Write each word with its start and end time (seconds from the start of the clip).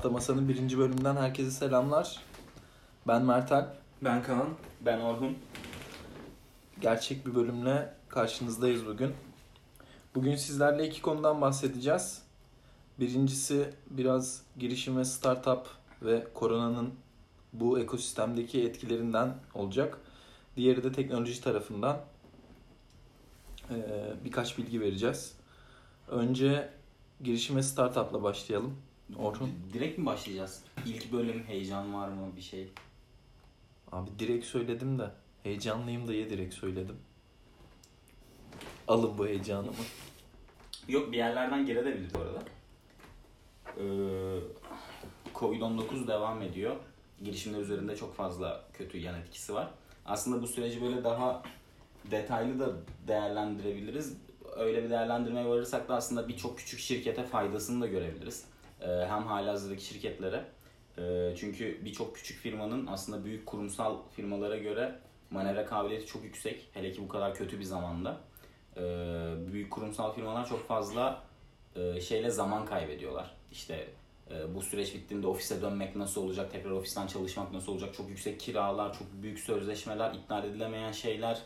Tahta 0.00 0.12
Masa'nın 0.12 0.48
birinci 0.48 0.78
bölümünden 0.78 1.16
herkese 1.16 1.50
selamlar. 1.50 2.20
Ben 3.06 3.22
Mert 3.24 3.52
Alp. 3.52 3.68
Ben 4.02 4.22
Kaan. 4.22 4.48
Ben 4.80 5.00
Orhun. 5.00 5.38
Gerçek 6.80 7.26
bir 7.26 7.34
bölümle 7.34 7.94
karşınızdayız 8.08 8.86
bugün. 8.86 9.12
Bugün 10.14 10.36
sizlerle 10.36 10.88
iki 10.88 11.02
konudan 11.02 11.40
bahsedeceğiz. 11.40 12.22
Birincisi 13.00 13.74
biraz 13.90 14.42
girişim 14.58 14.98
ve 14.98 15.04
startup 15.04 15.66
ve 16.02 16.26
koronanın 16.34 16.94
bu 17.52 17.78
ekosistemdeki 17.78 18.64
etkilerinden 18.64 19.34
olacak. 19.54 19.98
Diğeri 20.56 20.82
de 20.82 20.92
teknoloji 20.92 21.40
tarafından 21.40 22.00
ee, 23.70 24.14
birkaç 24.24 24.58
bilgi 24.58 24.80
vereceğiz. 24.80 25.34
Önce 26.08 26.70
girişim 27.22 27.56
ve 27.56 27.62
startupla 27.62 28.22
başlayalım. 28.22 28.76
Orhun. 29.18 29.50
Direkt 29.72 29.98
mi 29.98 30.06
başlayacağız? 30.06 30.64
İlk 30.86 31.12
bölüm 31.12 31.44
heyecan 31.44 31.94
var 31.94 32.08
mı 32.08 32.36
bir 32.36 32.40
şey? 32.42 32.68
Abi 33.92 34.10
direkt 34.18 34.46
söyledim 34.46 34.98
de. 34.98 35.10
Heyecanlıyım 35.42 36.08
diye 36.08 36.30
direkt 36.30 36.54
söyledim. 36.54 36.96
Alın 38.88 39.18
bu 39.18 39.26
heyecanımı. 39.26 39.72
Yok 40.88 41.12
bir 41.12 41.16
yerlerden 41.16 41.66
girebilir 41.66 42.14
bu 42.14 42.18
arada. 42.18 42.42
Ee, 43.76 44.40
Covid-19 45.34 46.08
devam 46.08 46.42
ediyor. 46.42 46.76
Girişimler 47.24 47.60
üzerinde 47.60 47.96
çok 47.96 48.14
fazla 48.14 48.64
kötü 48.72 48.98
yan 48.98 49.20
etkisi 49.20 49.54
var. 49.54 49.70
Aslında 50.06 50.42
bu 50.42 50.46
süreci 50.46 50.82
böyle 50.82 51.04
daha 51.04 51.42
detaylı 52.10 52.58
da 52.60 52.72
değerlendirebiliriz. 53.08 54.16
Öyle 54.56 54.84
bir 54.84 54.90
değerlendirmeye 54.90 55.48
varırsak 55.48 55.88
da 55.88 55.94
aslında 55.94 56.28
birçok 56.28 56.58
küçük 56.58 56.80
şirkete 56.80 57.24
faydasını 57.24 57.82
da 57.82 57.86
görebiliriz. 57.86 58.44
Ee, 58.80 58.86
hem 58.86 59.22
halihazırdaki 59.22 59.84
şirketlere. 59.84 60.44
Ee, 60.98 61.34
çünkü 61.36 61.84
birçok 61.84 62.16
küçük 62.16 62.38
firmanın 62.38 62.86
aslında 62.86 63.24
büyük 63.24 63.46
kurumsal 63.46 63.96
firmalara 64.16 64.56
göre 64.56 64.98
manevra 65.30 65.66
kabiliyeti 65.66 66.06
çok 66.06 66.24
yüksek. 66.24 66.68
Hele 66.74 66.92
ki 66.92 67.02
bu 67.02 67.08
kadar 67.08 67.34
kötü 67.34 67.58
bir 67.58 67.64
zamanda. 67.64 68.20
Ee, 68.76 68.80
büyük 69.52 69.70
kurumsal 69.70 70.12
firmalar 70.12 70.48
çok 70.48 70.68
fazla 70.68 71.22
e, 71.76 72.00
şeyle 72.00 72.30
zaman 72.30 72.66
kaybediyorlar. 72.66 73.36
İşte 73.52 73.88
e, 74.30 74.54
bu 74.54 74.62
süreç 74.62 74.94
bittiğinde 74.94 75.26
ofise 75.26 75.62
dönmek 75.62 75.96
nasıl 75.96 76.22
olacak, 76.22 76.52
tekrar 76.52 76.70
ofisten 76.70 77.06
çalışmak 77.06 77.52
nasıl 77.52 77.72
olacak, 77.72 77.94
çok 77.94 78.08
yüksek 78.08 78.40
kiralar, 78.40 78.98
çok 78.98 79.22
büyük 79.22 79.38
sözleşmeler, 79.38 80.14
iptal 80.14 80.44
edilemeyen 80.44 80.92
şeyler. 80.92 81.42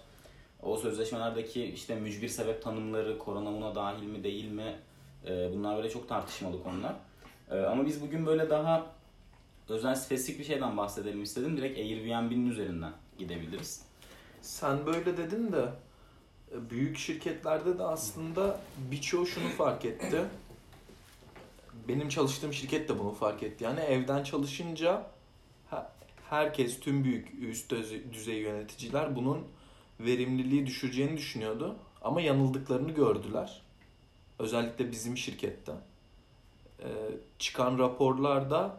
O 0.63 0.77
sözleşmelerdeki 0.77 1.65
işte 1.65 1.95
mücbir 1.95 2.29
sebep 2.29 2.63
tanımları, 2.63 3.19
korona 3.19 3.53
buna 3.53 3.75
dahil 3.75 4.07
mi 4.07 4.25
değil 4.25 4.51
mi? 4.51 4.77
E, 5.27 5.53
bunlar 5.53 5.77
böyle 5.77 5.91
çok 5.91 6.09
tartışmalı 6.09 6.63
konular. 6.63 6.95
E, 7.51 7.61
ama 7.61 7.87
biz 7.87 8.03
bugün 8.03 8.27
böyle 8.27 8.51
daha 8.51 8.87
özel 9.69 9.95
spesifik 9.95 10.39
bir 10.39 10.45
şeyden 10.45 10.77
bahsedelim 10.77 11.23
istedim. 11.23 11.57
Direkt 11.57 11.79
Airbnb'nin 11.79 12.51
üzerinden 12.51 12.93
gidebiliriz. 13.19 13.83
Sen 14.43 14.87
böyle 14.87 15.17
dedin 15.17 15.53
de 15.53 15.69
e, 16.53 16.71
büyük 16.71 16.99
şirketlerde 16.99 17.79
de 17.79 17.83
aslında 17.83 18.61
birçoğu 18.91 19.27
şunu 19.27 19.49
fark 19.49 19.85
etti. 19.85 20.25
Benim 21.89 22.09
çalıştığım 22.09 22.53
şirket 22.53 22.89
de 22.89 22.99
bunu 22.99 23.13
fark 23.13 23.43
etti. 23.43 23.65
Yani 23.65 23.81
evden 23.81 24.25
çalışınca 24.25 25.07
herkes, 26.31 26.81
tüm 26.81 27.05
büyük 27.05 27.35
üst 27.43 27.75
düzey 28.13 28.39
yöneticiler 28.39 29.17
bunun 29.17 29.47
verimliliği 30.01 30.67
düşüreceğini 30.67 31.17
düşünüyordu. 31.17 31.77
Ama 32.03 32.21
yanıldıklarını 32.21 32.91
gördüler. 32.91 33.63
Özellikle 34.39 34.93
bizim 34.93 35.17
şirkette. 35.17 35.73
Ee, 36.81 36.87
çıkan 37.39 37.79
raporlarda 37.79 38.77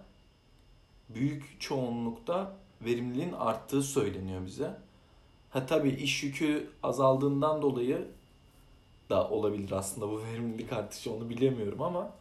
büyük 1.10 1.62
çoğunlukta 1.62 2.56
verimliliğin 2.82 3.34
arttığı 3.34 3.84
söyleniyor 3.84 4.46
bize. 4.46 4.78
Ha 5.50 5.66
tabii 5.66 5.90
iş 5.90 6.24
yükü 6.24 6.70
azaldığından 6.84 7.62
dolayı 7.62 8.08
da 9.10 9.30
olabilir 9.30 9.72
aslında 9.72 10.10
bu 10.10 10.24
verimlilik 10.32 10.74
artışı 10.74 11.14
onu 11.14 11.30
bilemiyorum 11.30 11.82
ama 11.82 12.12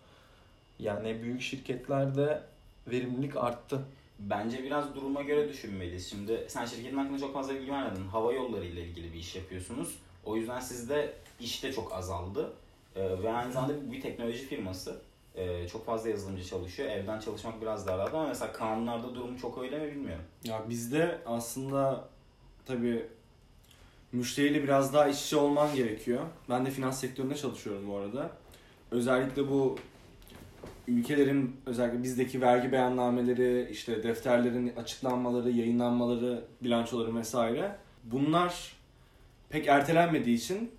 yani 0.79 1.23
büyük 1.23 1.43
şirketlerde 1.43 2.43
verimlilik 2.87 3.37
arttı. 3.37 3.85
Bence 4.19 4.63
biraz 4.63 4.95
duruma 4.95 5.23
göre 5.23 5.49
düşünmeliyiz. 5.49 6.11
Şimdi 6.11 6.47
sen 6.49 6.67
şirketin 6.67 6.97
hakkında 6.97 7.19
çok 7.19 7.35
fazla 7.35 7.55
bilgi 7.55 7.73
vermedin. 7.73 8.09
Hava 8.09 8.33
yolları 8.33 8.65
ile 8.65 8.85
ilgili 8.85 9.13
bir 9.13 9.19
iş 9.19 9.37
yapıyorsunuz. 9.37 9.99
O 10.25 10.37
yüzden 10.37 10.61
sizde 10.61 11.15
iş 11.41 11.63
de 11.63 11.73
çok 11.73 11.93
azaldı. 11.93 12.53
Ee, 12.97 13.23
ve 13.23 13.33
aynı 13.33 13.53
zamanda 13.53 13.93
bir 13.93 14.01
teknoloji 14.01 14.47
firması. 14.47 15.01
Ee, 15.35 15.69
çok 15.69 15.87
fazla 15.87 16.09
yazılımcı 16.09 16.45
çalışıyor. 16.45 16.91
Evden 16.91 17.21
çalışmak 17.21 17.61
biraz 17.63 17.87
daha 17.87 17.99
rahat 17.99 18.15
ama 18.15 18.27
mesela 18.27 18.53
kanunlarda 18.53 19.15
durumu 19.15 19.39
çok 19.39 19.59
öyle 19.59 19.79
mi 19.79 19.93
bilmiyorum. 19.93 20.25
Ya 20.45 20.63
bizde 20.69 21.19
aslında 21.27 22.09
tabii 22.67 23.07
müşteriyle 24.13 24.63
biraz 24.63 24.95
daha 24.95 25.09
iç 25.09 25.27
içe 25.27 25.37
olman 25.37 25.75
gerekiyor. 25.75 26.21
Ben 26.49 26.67
de 26.67 26.71
finans 26.71 27.01
sektöründe 27.01 27.35
çalışıyorum 27.35 27.89
bu 27.89 27.97
arada. 27.97 28.31
Özellikle 28.91 29.51
bu 29.51 29.77
ülkelerin 30.89 31.57
özellikle 31.67 32.03
bizdeki 32.03 32.41
vergi 32.41 32.73
beyannameleri, 32.73 33.69
işte 33.71 34.03
defterlerin 34.03 34.77
açıklanmaları, 34.77 35.51
yayınlanmaları, 35.51 36.45
bilançoları 36.63 37.17
vesaire 37.17 37.77
bunlar 38.05 38.77
pek 39.49 39.67
ertelenmediği 39.67 40.37
için 40.37 40.71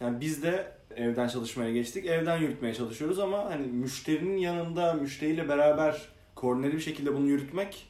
yani 0.00 0.20
biz 0.20 0.42
de 0.42 0.75
evden 0.96 1.28
çalışmaya 1.28 1.72
geçtik. 1.72 2.06
Evden 2.06 2.38
yürütmeye 2.38 2.74
çalışıyoruz 2.74 3.18
ama 3.18 3.44
hani 3.44 3.66
müşterinin 3.66 4.36
yanında 4.36 4.94
müşteriyle 4.94 5.48
beraber 5.48 6.08
koordineli 6.34 6.72
bir 6.72 6.80
şekilde 6.80 7.14
bunu 7.14 7.26
yürütmek 7.26 7.86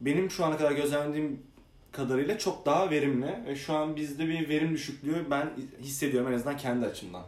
benim 0.00 0.30
şu 0.30 0.44
ana 0.44 0.56
kadar 0.56 0.72
gözlemlediğim 0.72 1.42
kadarıyla 1.92 2.38
çok 2.38 2.66
daha 2.66 2.90
verimli 2.90 3.44
ve 3.46 3.56
şu 3.56 3.74
an 3.74 3.96
bizde 3.96 4.28
bir 4.28 4.48
verim 4.48 4.72
düşüklüğü 4.74 5.30
ben 5.30 5.52
hissediyorum 5.80 6.32
en 6.32 6.36
azından 6.36 6.56
kendi 6.56 6.86
açımdan. 6.86 7.24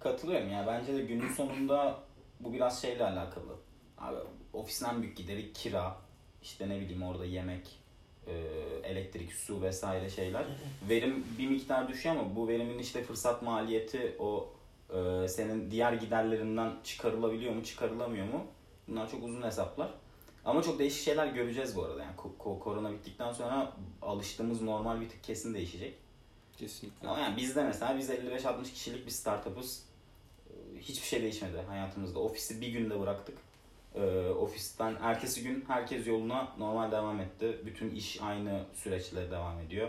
Katılıyorum 0.00 0.50
ya 0.50 0.66
bence 0.66 0.94
de 0.94 1.02
günün 1.02 1.28
sonunda 1.28 2.00
bu 2.40 2.52
biraz 2.52 2.82
şeyle 2.82 3.04
alakalı. 3.04 3.56
Abi 3.98 4.16
ofisinden 4.52 5.02
büyük 5.02 5.16
gideri 5.16 5.52
kira, 5.52 5.96
işte 6.42 6.68
ne 6.68 6.80
bileyim 6.80 7.02
orada 7.02 7.24
yemek, 7.24 7.78
e, 8.28 8.88
elektrik, 8.88 9.32
su 9.32 9.62
vesaire 9.62 10.10
şeyler. 10.10 10.44
Verim 10.88 11.26
bir 11.38 11.48
miktar 11.48 11.88
düşüyor 11.88 12.16
ama 12.16 12.36
bu 12.36 12.48
verimin 12.48 12.78
işte 12.78 13.02
fırsat 13.02 13.42
maliyeti 13.42 14.16
o 14.18 14.48
e, 14.94 15.28
senin 15.28 15.70
diğer 15.70 15.92
giderlerinden 15.92 16.72
çıkarılabiliyor 16.84 17.54
mu, 17.54 17.64
çıkarılamıyor 17.64 18.26
mu? 18.26 18.46
Bunlar 18.88 19.10
çok 19.10 19.24
uzun 19.24 19.42
hesaplar. 19.42 19.90
Ama 20.44 20.62
çok 20.62 20.78
değişik 20.78 21.04
şeyler 21.04 21.26
göreceğiz 21.26 21.76
bu 21.76 21.84
arada. 21.84 22.02
Yani 22.02 22.16
korona 22.38 22.92
bittikten 22.92 23.32
sonra 23.32 23.72
alıştığımız 24.02 24.62
normal 24.62 25.00
bir 25.00 25.08
tık 25.08 25.24
kesin 25.24 25.54
değişecek. 25.54 25.94
Kesinlikle. 26.58 27.08
Ama 27.08 27.18
yani 27.18 27.36
bizde 27.36 27.64
mesela 27.64 27.98
biz 27.98 28.10
55-60 28.10 28.62
kişilik 28.62 29.06
bir 29.06 29.10
startup'ız 29.10 29.88
hiçbir 30.80 31.06
şey 31.06 31.22
değişmedi 31.22 31.58
hayatımızda. 31.68 32.18
Ofisi 32.18 32.60
bir 32.60 32.68
günde 32.68 33.00
bıraktık. 33.00 33.38
Ee, 33.94 34.28
ofisten 34.28 34.96
ertesi 35.02 35.42
gün 35.42 35.64
herkes 35.68 36.06
yoluna 36.06 36.48
normal 36.58 36.92
devam 36.92 37.20
etti. 37.20 37.58
Bütün 37.66 37.90
iş 37.90 38.22
aynı 38.22 38.64
süreçle 38.74 39.30
devam 39.30 39.60
ediyor. 39.60 39.88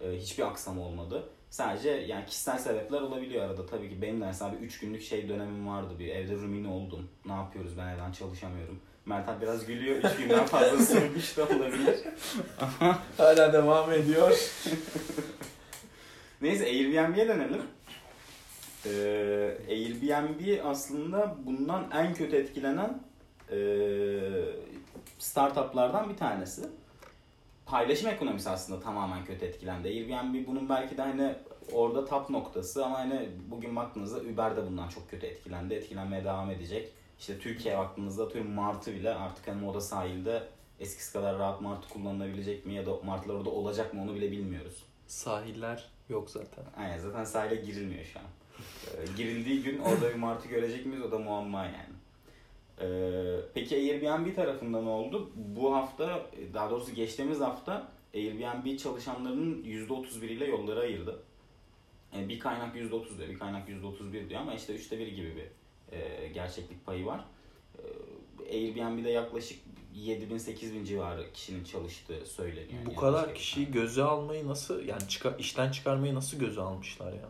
Ee, 0.00 0.10
hiçbir 0.10 0.42
aksam 0.42 0.78
olmadı. 0.80 1.28
Sadece 1.50 1.90
yani 1.90 2.26
kişisel 2.26 2.58
sebepler 2.58 3.00
olabiliyor 3.00 3.44
arada. 3.44 3.66
Tabii 3.66 3.88
ki 3.88 4.02
benim 4.02 4.20
de 4.20 4.26
mesela 4.26 4.52
bir 4.52 4.58
3 4.58 4.80
günlük 4.80 5.02
şey 5.02 5.28
dönemim 5.28 5.68
vardı. 5.68 5.98
Bir 5.98 6.08
evde 6.08 6.34
rumini 6.34 6.68
oldum. 6.68 7.08
Ne 7.26 7.32
yapıyoruz 7.32 7.78
ben 7.78 7.88
evden 7.88 8.12
çalışamıyorum. 8.12 8.80
Mert 9.06 9.42
biraz 9.42 9.66
gülüyor. 9.66 9.96
3 9.96 10.16
günden 10.16 10.46
fazla 10.46 10.78
sürmüş 10.78 11.36
de 11.36 11.42
olabilir. 11.42 11.96
Hala 13.16 13.52
devam 13.52 13.92
ediyor. 13.92 14.30
Neyse 16.42 16.64
Airbnb'ye 16.64 17.28
dönelim. 17.28 17.62
Ee, 18.86 19.58
Airbnb 19.68 20.64
aslında 20.64 21.36
bundan 21.46 21.90
en 21.92 22.14
kötü 22.14 22.36
etkilenen 22.36 22.88
e, 22.88 23.11
startuplardan 25.18 26.10
bir 26.10 26.16
tanesi. 26.16 26.62
Paylaşım 27.66 28.08
ekonomisi 28.08 28.50
aslında 28.50 28.80
tamamen 28.80 29.24
kötü 29.24 29.44
etkilendi. 29.44 29.88
Airbnb 29.88 30.46
bunun 30.46 30.68
belki 30.68 30.96
de 30.96 31.02
hani 31.02 31.34
orada 31.72 32.04
tap 32.04 32.30
noktası 32.30 32.84
ama 32.84 32.98
hani 32.98 33.28
bugün 33.50 33.76
baktığınızda 33.76 34.20
Uber 34.20 34.56
de 34.56 34.66
bundan 34.66 34.88
çok 34.88 35.10
kötü 35.10 35.26
etkilendi. 35.26 35.74
Etkilenmeye 35.74 36.24
devam 36.24 36.50
edecek. 36.50 36.92
İşte 37.18 37.38
Türkiye 37.38 37.78
baktığınızda 37.78 38.28
tüm 38.28 38.50
Martı 38.50 38.94
bile 38.94 39.14
artık 39.14 39.48
hani 39.48 39.60
moda 39.60 39.80
sahilde 39.80 40.42
eskisi 40.80 41.12
kadar 41.12 41.38
rahat 41.38 41.60
Martı 41.60 41.88
kullanılabilecek 41.88 42.66
mi 42.66 42.74
ya 42.74 42.86
da 42.86 42.90
Martılar 43.04 43.34
orada 43.34 43.50
olacak 43.50 43.94
mı 43.94 44.02
onu 44.02 44.14
bile 44.14 44.30
bilmiyoruz. 44.30 44.84
Sahiller 45.06 45.90
yok 46.08 46.30
zaten. 46.30 46.64
Aynen 46.76 46.98
zaten 46.98 47.24
sahile 47.24 47.56
girilmiyor 47.56 48.04
şu 48.04 48.18
an. 48.18 48.24
Ee, 48.96 49.04
girildiği 49.16 49.62
gün 49.62 49.78
orada 49.78 50.08
bir 50.08 50.14
martı 50.14 50.48
görecek 50.48 50.86
miyiz 50.86 51.02
o 51.02 51.10
da 51.10 51.18
muamma 51.18 51.64
yani. 51.64 52.01
Ee, 52.82 53.40
peki 53.54 53.76
Airbnb 53.76 54.34
tarafında 54.34 54.82
ne 54.82 54.88
oldu? 54.88 55.30
Bu 55.34 55.74
hafta 55.74 56.26
daha 56.54 56.70
doğrusu 56.70 56.94
geçtiğimiz 56.94 57.40
hafta 57.40 57.88
Airbnb 58.14 58.78
çalışanlarının 58.78 59.62
%31 59.64 60.24
ile 60.26 60.46
yolları 60.46 60.80
ayırdı. 60.80 61.22
Yani 62.14 62.28
bir 62.28 62.40
kaynak 62.40 62.76
%30 62.76 63.18
diyor, 63.18 63.28
bir 63.28 63.38
kaynak 63.38 63.68
%31 63.68 64.28
diyor 64.28 64.40
ama 64.40 64.54
işte 64.54 64.74
üçte 64.74 64.98
bir 64.98 65.06
gibi 65.06 65.36
bir 65.36 65.96
e, 65.96 66.28
gerçeklik 66.28 66.86
payı 66.86 67.06
var. 67.06 67.24
E, 68.48 68.54
Airbnb'de 68.56 69.10
yaklaşık 69.10 69.58
7000-8000 69.96 70.84
civarı 70.84 71.32
kişinin 71.32 71.64
çalıştığı 71.64 72.26
söyleniyor. 72.26 72.86
Bu 72.86 72.90
Yani 72.90 73.00
kadar 73.00 73.34
kişiyi 73.34 73.70
göze 73.70 74.02
almayı 74.02 74.48
nasıl 74.48 74.84
yani 74.84 75.08
çıkar, 75.08 75.38
işten 75.38 75.70
çıkarmayı 75.70 76.14
nasıl 76.14 76.38
göze 76.38 76.60
almışlar 76.60 77.12
ya? 77.12 77.28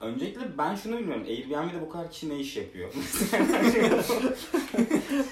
Öncelikle 0.00 0.58
ben 0.58 0.74
şunu 0.74 0.98
bilmiyorum. 0.98 1.24
Airbnb'de 1.28 1.80
bu 1.80 1.88
kadar 1.88 2.10
kişi 2.10 2.28
ne 2.28 2.38
iş 2.38 2.56
yapıyor? 2.56 2.92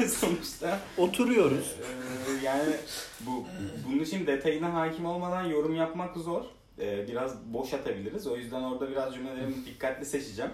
Sonuçta 0.08 0.80
Oturuyoruz. 0.98 1.74
Ee, 1.80 2.46
yani 2.46 2.72
bu 3.20 3.44
bunun 3.88 3.98
için 4.02 4.26
detayına 4.26 4.74
hakim 4.74 5.06
olmadan 5.06 5.44
yorum 5.44 5.76
yapmak 5.76 6.16
zor. 6.16 6.42
Ee, 6.80 7.08
biraz 7.08 7.54
boş 7.54 7.74
atabiliriz. 7.74 8.26
O 8.26 8.36
yüzden 8.36 8.62
orada 8.62 8.90
biraz 8.90 9.14
cümlelerimi 9.14 9.66
dikkatli 9.66 10.06
seçeceğim. 10.06 10.50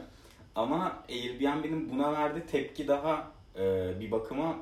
Ama 0.55 0.97
Airbnb'nin 1.09 1.91
buna 1.93 2.12
verdiği 2.12 2.47
tepki 2.47 2.88
daha 2.88 3.31
e, 3.59 3.91
bir 4.00 4.11
bakıma 4.11 4.56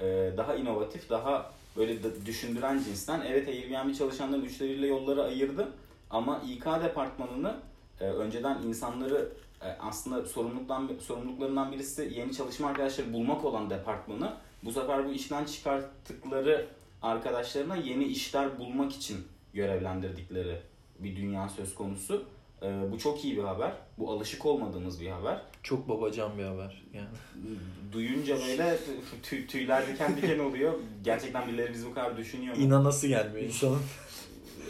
e, 0.00 0.04
daha 0.36 0.54
inovatif, 0.54 1.10
daha 1.10 1.52
böyle 1.76 2.26
düşündüren 2.26 2.82
cinsten. 2.84 3.20
Evet 3.28 3.48
Airbnb 3.48 3.94
çalışanların 3.94 4.44
üçleriyle 4.44 4.86
yolları 4.86 5.22
ayırdı. 5.24 5.68
Ama 6.10 6.42
İK 6.48 6.64
departmanını 6.64 7.54
e, 8.00 8.04
önceden 8.04 8.62
insanları 8.62 9.32
e, 9.62 9.66
aslında 9.80 10.26
sorumluluktan 10.26 10.90
sorumluluklarından 11.00 11.72
birisi 11.72 12.12
yeni 12.16 12.32
çalışma 12.32 12.68
arkadaşları 12.68 13.12
bulmak 13.12 13.44
olan 13.44 13.70
departmanı 13.70 14.32
bu 14.62 14.72
sefer 14.72 15.06
bu 15.06 15.12
işten 15.12 15.44
çıkarttıkları 15.44 16.66
arkadaşlarına 17.02 17.76
yeni 17.76 18.04
işler 18.04 18.58
bulmak 18.58 18.92
için 18.92 19.16
görevlendirdikleri 19.54 20.60
bir 20.98 21.16
dünya 21.16 21.48
söz 21.48 21.74
konusu. 21.74 22.24
Ee, 22.62 22.92
bu 22.92 22.98
çok 22.98 23.24
iyi 23.24 23.36
bir 23.36 23.42
haber. 23.42 23.72
Bu 23.98 24.12
alışık 24.12 24.46
olmadığımız 24.46 25.00
bir 25.00 25.10
haber. 25.10 25.42
Çok 25.62 25.88
babacan 25.88 26.38
bir 26.38 26.44
haber 26.44 26.82
yani. 26.92 27.08
Duyunca 27.92 28.36
böyle 28.36 28.78
tüy, 29.22 29.46
tüyler 29.46 29.86
diken 29.86 30.16
diken 30.16 30.38
oluyor. 30.38 30.74
Gerçekten 31.04 31.48
birileri 31.48 31.72
biz 31.72 31.86
bu 31.86 31.94
kadar 31.94 32.16
düşünüyor 32.16 32.56
mu? 32.56 32.62
İnanası 32.62 33.08
gelmiyor 33.08 33.46
insanın. 33.46 33.80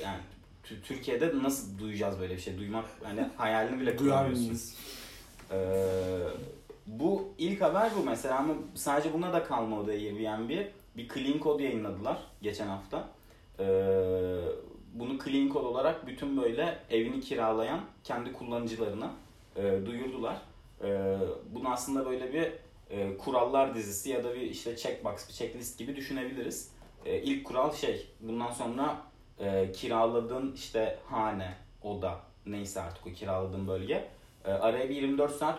Yani 0.03 0.19
Tü- 0.19 0.36
Türkiye'de 0.85 1.43
nasıl 1.43 1.79
duyacağız 1.79 2.21
böyle 2.21 2.35
bir 2.35 2.41
şey? 2.41 2.59
Duymak 2.59 2.85
hani 3.03 3.21
hayalini 3.37 3.81
bile 3.81 3.99
Duyar 3.99 4.17
kuramıyorsun. 4.17 4.45
mıyız? 4.47 4.77
Ee, 5.53 5.57
bu 6.87 7.29
ilk 7.39 7.61
haber 7.61 7.91
bu 7.99 8.05
mesela 8.05 8.39
ama 8.39 8.55
sadece 8.75 9.13
buna 9.13 9.33
da 9.33 9.45
kalmadı 9.45 9.91
Airbnb. 9.91 10.51
Bir 10.97 11.09
clean 11.09 11.39
code 11.39 11.63
yayınladılar 11.63 12.19
geçen 12.43 12.67
hafta. 12.67 13.09
Ee, 13.59 13.65
bunu 14.95 15.19
clean 15.25 15.49
code 15.49 15.67
olarak 15.67 16.07
bütün 16.07 16.43
böyle 16.43 16.79
evini 16.91 17.21
kiralayan 17.21 17.81
kendi 18.05 18.33
kullanıcılarına 18.33 19.11
e, 19.57 19.63
duyurdular. 19.87 20.37
Ee, 20.85 21.17
bunu 21.55 21.73
aslında 21.73 22.07
böyle 22.07 22.33
bir 22.33 22.53
e, 22.91 23.17
kurallar 23.17 23.75
dizisi 23.75 24.11
ya 24.11 24.25
da 24.25 24.35
bir 24.35 24.41
işte 24.41 24.77
checkbox, 24.77 25.29
bir 25.29 25.33
checklist 25.33 25.79
gibi 25.79 25.97
düşünebiliriz. 25.97 26.71
E, 27.07 27.23
ilk 27.23 27.45
kural 27.45 27.73
şey, 27.73 28.07
bundan 28.21 28.51
sonra 28.51 28.97
e, 29.41 29.73
kiraladığın 29.73 30.53
işte 30.53 30.99
hane, 31.07 31.55
oda, 31.83 32.21
neyse 32.47 32.81
artık 32.81 33.07
o 33.07 33.11
kiraladığın 33.11 33.69
bölge 33.69 34.09
e, 34.47 34.53
araya 34.53 34.89
bir 34.89 34.95
24 34.95 35.37
saat 35.37 35.59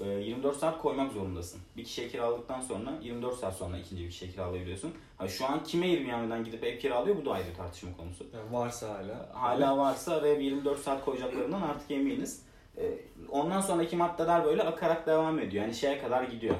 e, 0.00 0.08
24 0.08 0.56
saat 0.56 0.82
koymak 0.82 1.12
zorundasın. 1.12 1.60
Bir 1.76 1.84
kişiye 1.84 2.08
kiraladıktan 2.08 2.60
sonra 2.60 2.92
24 3.02 3.38
saat 3.38 3.56
sonra 3.56 3.78
ikinci 3.78 4.04
bir 4.04 4.10
kişiye 4.10 4.30
kiralayabiliyorsun. 4.30 4.92
Ha, 5.18 5.28
şu 5.28 5.46
an 5.46 5.64
kime 5.64 5.86
Airbnb'den 5.86 6.44
gidip 6.44 6.64
ev 6.64 6.78
kiralıyor 6.78 7.16
bu 7.16 7.24
da 7.24 7.32
ayrı 7.32 7.54
tartışma 7.56 7.96
konusu. 7.96 8.26
Yani 8.34 8.52
varsa 8.52 8.88
hala. 8.88 9.30
Hala 9.34 9.78
varsa 9.78 10.14
araya 10.14 10.38
bir 10.38 10.44
24 10.44 10.78
saat 10.78 11.04
koyacaklarından 11.04 11.62
artık 11.62 11.90
eminiz. 11.90 12.42
E, 12.78 12.82
ondan 13.30 13.60
sonraki 13.60 13.96
maddeler 13.96 14.44
böyle 14.44 14.62
akarak 14.62 15.06
devam 15.06 15.38
ediyor. 15.38 15.64
Yani 15.64 15.74
şeye 15.74 15.98
kadar 15.98 16.22
gidiyor. 16.22 16.56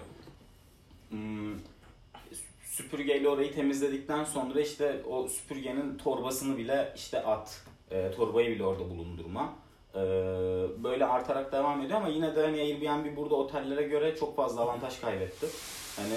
Hmm, 1.09 1.55
süpürgeyle 2.77 3.29
orayı 3.29 3.55
temizledikten 3.55 4.25
sonra 4.25 4.61
işte 4.61 5.03
o 5.11 5.29
süpürgenin 5.29 5.99
torbasını 5.99 6.59
bile 6.59 6.93
işte 6.97 7.23
at. 7.23 7.63
E, 7.91 8.11
torbayı 8.11 8.51
bile 8.51 8.65
orada 8.65 8.91
bulundurma. 8.91 9.53
E, 9.95 10.01
böyle 10.85 11.07
artarak 11.07 11.53
devam 11.53 11.81
ediyor 11.81 11.99
ama 11.99 12.09
yine 12.09 12.37
de 12.37 12.43
hani 12.43 12.61
Airbnb 12.61 13.17
burada 13.17 13.35
otellere 13.35 13.83
göre 13.83 14.17
çok 14.17 14.37
fazla 14.37 14.61
avantaj 14.61 15.01
kaybetti. 15.01 15.47
Hani 15.97 16.15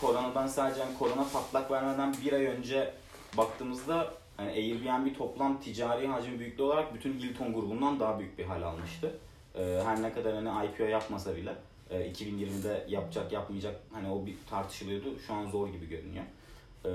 koronadan 0.00 0.46
sadece 0.46 0.82
hani 0.82 0.98
korona 0.98 1.26
patlak 1.32 1.70
vermeden 1.70 2.14
bir 2.24 2.32
ay 2.32 2.46
önce 2.46 2.94
baktığımızda 3.36 4.14
hani 4.36 4.50
Airbnb 4.50 5.16
toplam 5.16 5.60
ticari 5.60 6.06
hacim 6.06 6.38
büyüklüğü 6.38 6.62
olarak 6.62 6.94
bütün 6.94 7.12
Hilton 7.18 7.52
grubundan 7.52 8.00
daha 8.00 8.18
büyük 8.18 8.38
bir 8.38 8.44
hal 8.44 8.62
almıştı. 8.62 9.18
Ee, 9.54 9.80
her 9.84 10.02
ne 10.02 10.12
kadar 10.12 10.34
hani 10.34 10.66
IPO 10.66 10.82
yapmasa 10.82 11.36
bile 11.36 11.54
e, 11.90 12.10
2020'de 12.10 12.86
yapacak 12.88 13.32
yapmayacak 13.32 13.80
hani 13.92 14.10
o 14.10 14.26
bir 14.26 14.36
tartışılıyordu. 14.50 15.18
Şu 15.26 15.34
an 15.34 15.50
zor 15.50 15.68
gibi 15.68 15.88
görünüyor. 15.88 16.24
Ee, 16.84 16.90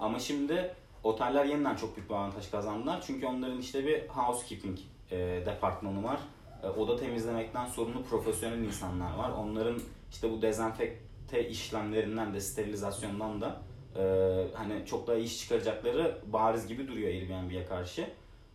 ama 0.00 0.18
şimdi 0.18 0.74
oteller 1.04 1.44
yeniden 1.44 1.76
çok 1.76 1.96
büyük 1.96 2.10
bir 2.10 2.14
avantaj 2.14 2.50
kazandılar. 2.50 3.04
Çünkü 3.06 3.26
onların 3.26 3.58
işte 3.58 3.86
bir 3.86 4.08
housekeeping 4.08 4.78
e, 5.10 5.16
departmanı 5.46 6.04
var. 6.04 6.20
E, 6.62 6.68
oda 6.68 6.96
temizlemekten 6.96 7.66
sorumlu 7.66 8.02
profesyonel 8.02 8.58
insanlar 8.58 9.16
var. 9.16 9.30
Onların 9.30 9.80
işte 10.10 10.30
bu 10.30 10.42
dezenfekte 10.42 11.48
işlemlerinden 11.48 12.34
de 12.34 12.40
sterilizasyondan 12.40 13.40
da 13.40 13.62
e, 13.96 14.02
hani 14.54 14.86
çok 14.86 15.06
daha 15.06 15.16
iş 15.16 15.40
çıkaracakları 15.40 16.18
bariz 16.26 16.66
gibi 16.66 16.88
duruyor 16.88 17.08
Airbnb'ye 17.08 17.64
karşı. 17.66 18.02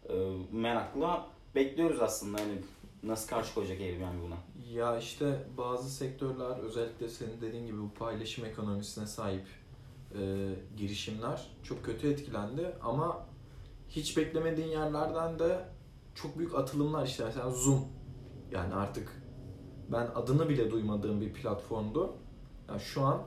E, 0.10 0.14
merakla 0.52 1.28
bekliyoruz 1.56 2.02
aslında 2.02 2.42
hani 2.42 2.54
nasıl 3.03 3.30
karşı 3.30 3.53
koyacak 3.53 3.80
Airbnb 3.80 4.24
buna. 4.24 4.38
Ya 4.74 4.98
işte 4.98 5.45
bazı 5.57 5.89
sektörler 5.89 6.57
özellikle 6.59 7.09
senin 7.09 7.42
dediğin 7.42 7.65
gibi 7.65 7.81
bu 7.81 7.94
paylaşım 7.94 8.45
ekonomisine 8.45 9.07
sahip 9.07 9.48
e, 10.19 10.50
girişimler 10.77 11.48
çok 11.63 11.86
kötü 11.86 12.09
etkilendi 12.12 12.75
ama 12.83 13.25
hiç 13.89 14.18
beklemediğin 14.18 14.68
yerlerden 14.68 15.39
de 15.39 15.65
çok 16.15 16.38
büyük 16.38 16.56
atılımlar 16.56 17.06
işte 17.06 17.25
mesela 17.25 17.50
Zoom 17.50 17.86
yani 18.51 18.74
artık 18.74 19.21
ben 19.92 20.09
adını 20.15 20.50
bile 20.50 20.71
duymadığım 20.71 21.21
bir 21.21 21.33
platformdu. 21.33 22.13
Yani 22.69 22.81
şu 22.81 23.01
an 23.01 23.24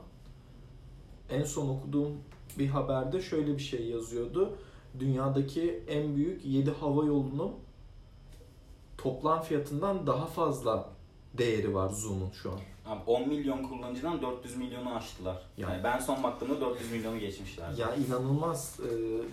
en 1.29 1.43
son 1.43 1.69
okuduğum 1.69 2.17
bir 2.59 2.67
haberde 2.67 3.21
şöyle 3.21 3.53
bir 3.53 3.63
şey 3.63 3.87
yazıyordu. 3.87 4.57
Dünyadaki 4.99 5.83
en 5.87 6.15
büyük 6.15 6.45
7 6.45 6.71
hava 6.71 7.05
yolunun 7.05 7.51
toplam 9.05 9.41
fiyatından 9.41 10.07
daha 10.07 10.25
fazla 10.25 10.89
değeri 11.37 11.73
var 11.75 11.89
Zoom'un 11.89 12.29
şu 12.31 12.51
an. 12.51 12.59
Abi 12.85 13.01
10 13.07 13.27
milyon 13.29 13.63
kullanıcıdan 13.63 14.21
400 14.21 14.55
milyonu 14.57 14.95
aştılar. 14.95 15.41
Yani- 15.57 15.71
Yani 15.73 15.83
ben 15.83 15.99
son 15.99 16.23
baktığımda 16.23 16.61
400 16.61 16.91
milyonu 16.91 17.19
geçmişler. 17.19 17.71
Ya 17.77 17.95
inanılmaz. 17.95 18.79
Ee, 18.79 18.87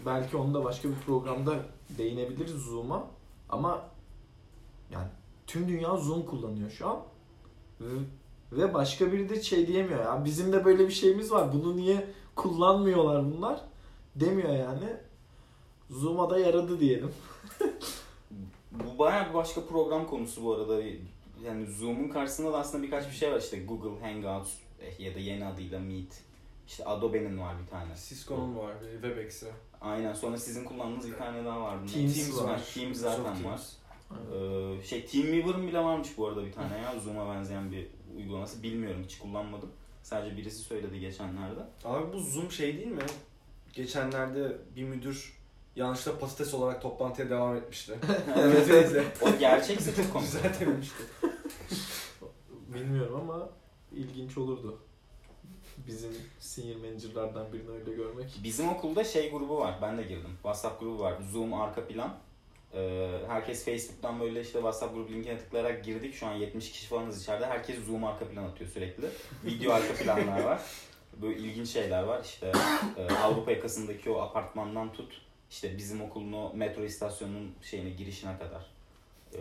belki 0.07 0.37
onu 0.37 0.55
da 0.55 0.65
başka 0.65 0.89
bir 0.89 0.95
programda 1.07 1.55
değinebiliriz 1.99 2.53
Zoom'a. 2.65 3.05
Ama 3.49 3.83
yani 4.91 5.09
tüm 5.47 5.69
dünya 5.69 5.97
Zoom 5.97 6.23
kullanıyor 6.27 6.71
şu 6.71 6.89
an. 6.89 6.99
Ve, 7.81 7.87
ve 8.53 8.75
başka 8.75 9.13
biri 9.13 9.29
de 9.29 9.43
şey 9.43 9.67
diyemiyor. 9.67 10.01
Ya 10.01 10.25
bizim 10.25 10.53
de 10.53 10.65
böyle 10.65 10.87
bir 10.89 10.93
şeyimiz 10.93 11.33
var. 11.33 11.53
Bunu 11.53 11.77
niye 11.77 12.07
kullanmıyorlar 12.37 13.33
bunlar? 13.37 13.61
Demiyor 14.17 14.49
yani. 14.57 14.97
Zoom'a 15.91 16.31
da 16.31 16.39
yaradı 16.39 16.81
diyelim. 16.81 17.13
Bu 18.73 18.99
bayağı 18.99 19.29
bir 19.29 19.35
başka 19.35 19.67
program 19.67 20.07
konusu 20.07 20.45
bu 20.45 20.55
arada. 20.55 20.83
Yani 21.45 21.67
Zoom'un 21.67 22.09
karşısında 22.09 22.53
da 22.53 22.59
aslında 22.59 22.83
birkaç 22.83 23.07
bir 23.07 23.15
şey 23.15 23.33
var 23.33 23.41
işte 23.41 23.65
Google 23.65 24.07
Hangouts 24.07 24.51
eh, 24.81 25.01
ya 25.01 25.15
da 25.15 25.19
yeni 25.19 25.47
adıyla 25.47 25.81
Meet. 25.81 26.23
İşte 26.67 26.85
Adobe'nin 26.85 27.39
var 27.39 27.55
bir 27.63 27.71
tane. 27.71 27.95
Cisco'nun 28.09 28.57
var, 28.57 28.75
Webex'i. 28.93 29.47
Aynen 29.81 30.13
sonra 30.13 30.39
sizin 30.39 30.65
kullandığınız 30.65 31.11
bir 31.11 31.17
tane 31.17 31.45
daha 31.45 31.61
var. 31.61 31.79
Teams 31.95 32.43
var. 32.43 32.61
Teams 32.75 32.99
zaten 32.99 33.21
Microsoft 33.21 33.45
var. 33.45 33.57
Teams. 33.59 33.73
Ee, 34.13 34.87
şey 34.87 35.07
Teamweaver'ın 35.07 35.69
bile 35.69 35.79
varmış 35.79 36.09
bu 36.19 36.27
arada 36.27 36.45
bir 36.45 36.53
tane 36.53 36.79
ya 36.79 37.01
Zoom'a 37.01 37.35
benzeyen 37.35 37.73
bir 37.73 37.87
uygulaması. 38.17 38.63
Bilmiyorum 38.63 39.03
hiç 39.05 39.19
kullanmadım. 39.19 39.71
Sadece 40.03 40.37
birisi 40.37 40.59
söyledi 40.59 41.01
geçenlerde. 41.01 41.61
Abi 41.85 42.13
bu 42.13 42.21
Zoom 42.21 42.51
şey 42.51 42.77
değil 42.77 42.87
mi? 42.87 43.03
Geçenlerde 43.73 44.59
bir 44.77 44.85
müdür 44.85 45.42
yanlışlıkla 45.77 46.19
patates 46.19 46.55
olarak 46.55 46.83
toplantıya 46.83 47.31
devam 47.31 47.57
etmişti. 47.57 47.99
Evet, 48.39 48.69
Neyse. 48.69 49.05
O 49.23 49.39
gerçekse 49.39 49.95
çok 49.95 50.13
komik. 50.13 50.27
Düzeltememişti. 50.27 51.03
Bilmiyorum 52.51 53.21
ama 53.21 53.49
ilginç 53.93 54.39
olurdu. 54.39 54.79
Bizim 55.87 56.11
senior 56.39 56.77
manager'lardan 56.77 57.53
birini 57.53 57.71
öyle 57.71 57.93
görmek. 57.93 58.41
Bizim 58.45 58.69
okulda 58.69 59.05
şey 59.05 59.31
grubu 59.31 59.59
var. 59.59 59.79
Ben 59.83 59.99
de 59.99 60.03
girdim. 60.03 60.31
WhatsApp 60.35 60.81
grubu 60.81 60.99
var. 61.03 61.15
Zoom 61.33 61.55
arka 61.55 61.87
plan. 61.87 62.15
Ee, 62.75 63.19
herkes 63.29 63.65
Facebook'tan 63.65 64.21
böyle 64.21 64.41
işte 64.41 64.53
WhatsApp 64.53 64.95
grubu 64.95 65.13
linkine 65.13 65.39
tıklayarak 65.39 65.85
girdik. 65.85 66.15
Şu 66.15 66.27
an 66.27 66.33
70 66.33 66.73
kişi 66.73 66.87
falanız 66.87 67.23
içeride. 67.23 67.47
Herkes 67.47 67.85
Zoom 67.85 68.05
arka 68.05 68.29
plan 68.29 68.45
atıyor 68.45 68.71
sürekli. 68.71 69.05
Video 69.45 69.73
arka 69.73 69.95
planlar 69.95 70.41
var. 70.45 70.61
Böyle 71.23 71.39
ilginç 71.39 71.69
şeyler 71.69 72.03
var. 72.03 72.23
İşte 72.25 72.53
e, 72.97 73.15
Avrupa 73.15 73.51
yakasındaki 73.51 74.11
o 74.11 74.21
apartmandan 74.21 74.93
tut. 74.93 75.21
İşte 75.53 75.79
bizim 75.79 76.03
okulun 76.03 76.33
o 76.33 76.53
metro 76.55 76.85
istasyonunun 76.85 77.53
şeyine 77.63 77.91
girişine 77.91 78.39
kadar. 78.39 78.67
Ee, 79.35 79.41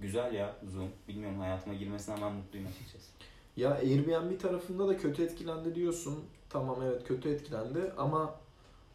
güzel 0.00 0.34
ya 0.34 0.56
Zoom. 0.72 0.88
Bilmiyorum 1.08 1.40
hayatıma 1.40 1.74
girmesinden 1.74 2.20
ben 2.22 2.32
mutluyum 2.32 2.66
açıkçası. 2.68 3.10
Ya 3.56 3.70
Airbnb 3.74 4.40
tarafında 4.40 4.88
da 4.88 4.96
kötü 4.96 5.24
etkilendi 5.24 5.74
diyorsun. 5.74 6.24
Tamam 6.50 6.82
evet 6.82 7.04
kötü 7.04 7.28
etkilendi 7.28 7.92
ama 7.98 8.34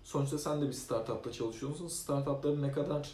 sonuçta 0.04 0.38
sen 0.38 0.62
de 0.62 0.68
bir 0.68 0.74
startupta 0.74 1.32
çalışıyorsun. 1.32 1.88
Startupların 1.88 2.62
ne 2.62 2.72
kadar 2.72 3.12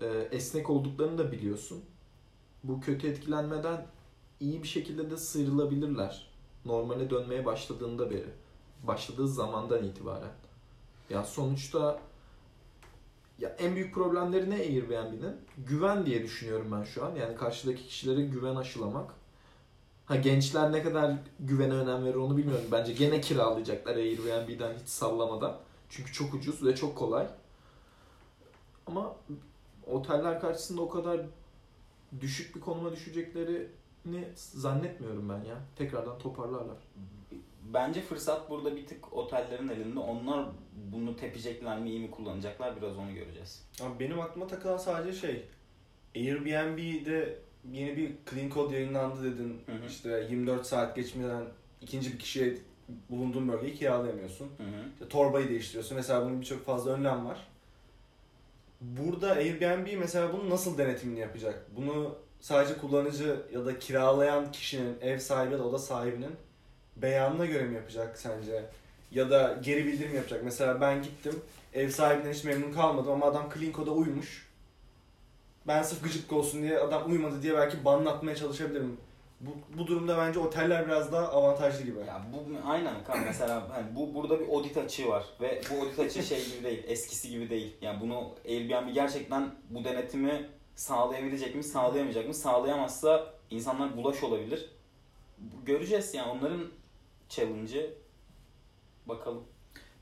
e, 0.00 0.06
esnek 0.32 0.70
olduklarını 0.70 1.18
da 1.18 1.32
biliyorsun. 1.32 1.84
Bu 2.64 2.80
kötü 2.80 3.08
etkilenmeden 3.08 3.86
iyi 4.40 4.62
bir 4.62 4.68
şekilde 4.68 5.10
de 5.10 5.16
sıyrılabilirler. 5.16 6.30
Normale 6.64 7.10
dönmeye 7.10 7.44
başladığında 7.44 8.10
beri. 8.10 8.30
Başladığı 8.82 9.28
zamandan 9.28 9.84
itibaren. 9.84 10.32
Ya 11.10 11.24
sonuçta 11.24 12.00
ya 13.38 13.48
en 13.58 13.74
büyük 13.74 13.94
problemleri 13.94 14.50
ne 14.50 14.54
Airbnb'nin? 14.54 15.36
Güven 15.58 16.06
diye 16.06 16.22
düşünüyorum 16.22 16.72
ben 16.72 16.84
şu 16.84 17.04
an. 17.04 17.14
Yani 17.14 17.36
karşıdaki 17.36 17.86
kişilere 17.86 18.22
güven 18.22 18.56
aşılamak. 18.56 19.14
Ha 20.06 20.16
gençler 20.16 20.72
ne 20.72 20.82
kadar 20.82 21.14
güvene 21.40 21.74
önem 21.74 22.04
verir 22.04 22.14
onu 22.14 22.36
bilmiyorum. 22.36 22.64
Bence 22.72 22.92
gene 22.92 23.20
kiralayacaklar 23.20 23.96
Airbnb'den 23.96 24.74
hiç 24.74 24.88
sallamadan. 24.88 25.56
Çünkü 25.88 26.12
çok 26.12 26.34
ucuz 26.34 26.66
ve 26.66 26.76
çok 26.76 26.96
kolay. 26.96 27.26
Ama 28.86 29.16
oteller 29.86 30.40
karşısında 30.40 30.82
o 30.82 30.88
kadar 30.88 31.20
düşük 32.20 32.56
bir 32.56 32.60
konuma 32.60 32.92
düşeceklerini 32.92 34.28
zannetmiyorum 34.34 35.28
ben 35.28 35.44
ya. 35.44 35.56
Tekrardan 35.76 36.18
toparlarlar. 36.18 36.76
Bence 37.72 38.00
fırsat 38.00 38.50
burada 38.50 38.76
bir 38.76 38.86
tık 38.86 39.12
otellerin 39.12 39.68
elinde. 39.68 39.98
Onlar 39.98 40.46
bunu 40.92 41.16
tepecekler 41.16 41.78
mi, 41.78 41.90
iyi 41.90 42.00
mi 42.00 42.10
kullanacaklar 42.10 42.76
biraz 42.76 42.96
onu 42.96 43.14
göreceğiz. 43.14 43.62
Abi 43.82 44.00
benim 44.00 44.20
aklıma 44.20 44.46
takılan 44.46 44.76
sadece 44.76 45.20
şey 45.20 45.44
Airbnb'de 46.16 47.38
yeni 47.72 47.96
bir 47.96 48.12
clean 48.30 48.50
code 48.50 48.74
yayınlandı 48.74 49.24
dedin. 49.24 49.60
Hı 49.66 49.72
hı. 49.72 49.86
İşte 49.86 50.26
24 50.30 50.66
saat 50.66 50.96
geçmeden 50.96 51.44
ikinci 51.80 52.12
bir 52.12 52.18
kişiye 52.18 52.54
bulunduğun 53.10 53.48
bölgeyi 53.48 53.74
kiralayamıyorsun. 53.74 54.44
Hı 54.44 54.62
hı. 54.62 54.92
İşte 54.92 55.08
torbayı 55.08 55.48
değiştiriyorsun. 55.48 55.96
Mesela 55.96 56.24
bunun 56.24 56.40
birçok 56.40 56.64
fazla 56.64 56.90
önlem 56.90 57.26
var. 57.26 57.46
Burada 58.80 59.30
Airbnb 59.30 59.98
mesela 59.98 60.32
bunun 60.32 60.50
nasıl 60.50 60.78
denetimini 60.78 61.20
yapacak? 61.20 61.66
Bunu 61.76 62.14
sadece 62.40 62.78
kullanıcı 62.78 63.36
ya 63.52 63.66
da 63.66 63.78
kiralayan 63.78 64.52
kişinin, 64.52 65.00
ev 65.00 65.18
sahibi 65.18 65.52
ya 65.52 65.58
da 65.58 65.64
oda 65.64 65.78
sahibinin 65.78 66.36
beyanına 66.96 67.46
göre 67.46 67.64
mi 67.64 67.74
yapacak 67.74 68.18
sence? 68.18 68.64
Ya 69.10 69.30
da 69.30 69.58
geri 69.62 69.86
bildirim 69.86 70.14
yapacak. 70.14 70.44
Mesela 70.44 70.80
ben 70.80 71.02
gittim, 71.02 71.42
ev 71.74 71.90
sahibinden 71.90 72.32
hiç 72.32 72.44
memnun 72.44 72.72
kalmadım 72.72 73.12
ama 73.12 73.26
adam 73.26 73.48
clean 73.54 73.72
code'a 73.72 73.94
uymuş. 73.94 74.46
Ben 75.66 75.82
sırf 75.82 76.02
gıcık 76.02 76.32
olsun 76.32 76.62
diye 76.62 76.78
adam 76.78 77.10
uymadı 77.10 77.42
diye 77.42 77.54
belki 77.54 77.84
banlatmaya 77.84 78.36
çalışabilirim. 78.36 78.96
Bu, 79.40 79.50
bu 79.78 79.86
durumda 79.86 80.18
bence 80.18 80.38
oteller 80.38 80.86
biraz 80.86 81.12
daha 81.12 81.28
avantajlı 81.28 81.84
gibi. 81.84 81.98
Ya 81.98 82.26
bu 82.32 82.68
aynen 82.68 83.04
kan 83.04 83.20
mesela 83.24 83.68
hani 83.70 83.96
bu 83.96 84.14
burada 84.14 84.40
bir 84.40 84.48
audit 84.48 84.76
açığı 84.76 85.08
var 85.08 85.24
ve 85.40 85.60
bu 85.70 85.82
audit 85.82 85.98
açığı 85.98 86.22
şey 86.22 86.44
gibi 86.44 86.64
değil, 86.64 86.82
eskisi 86.86 87.30
gibi 87.30 87.50
değil. 87.50 87.76
Yani 87.80 88.00
bunu 88.00 88.34
Airbnb 88.48 88.94
gerçekten 88.94 89.50
bu 89.70 89.84
denetimi 89.84 90.46
sağlayabilecek 90.74 91.54
mi, 91.54 91.64
sağlayamayacak 91.64 92.26
mı? 92.26 92.34
Sağlayamazsa 92.34 93.34
insanlar 93.50 93.96
bulaş 93.96 94.22
olabilir. 94.22 94.70
Göreceğiz 95.66 96.14
yani 96.14 96.30
onların 96.30 96.62
challenge'ı 97.28 97.94
bakalım. 99.06 99.42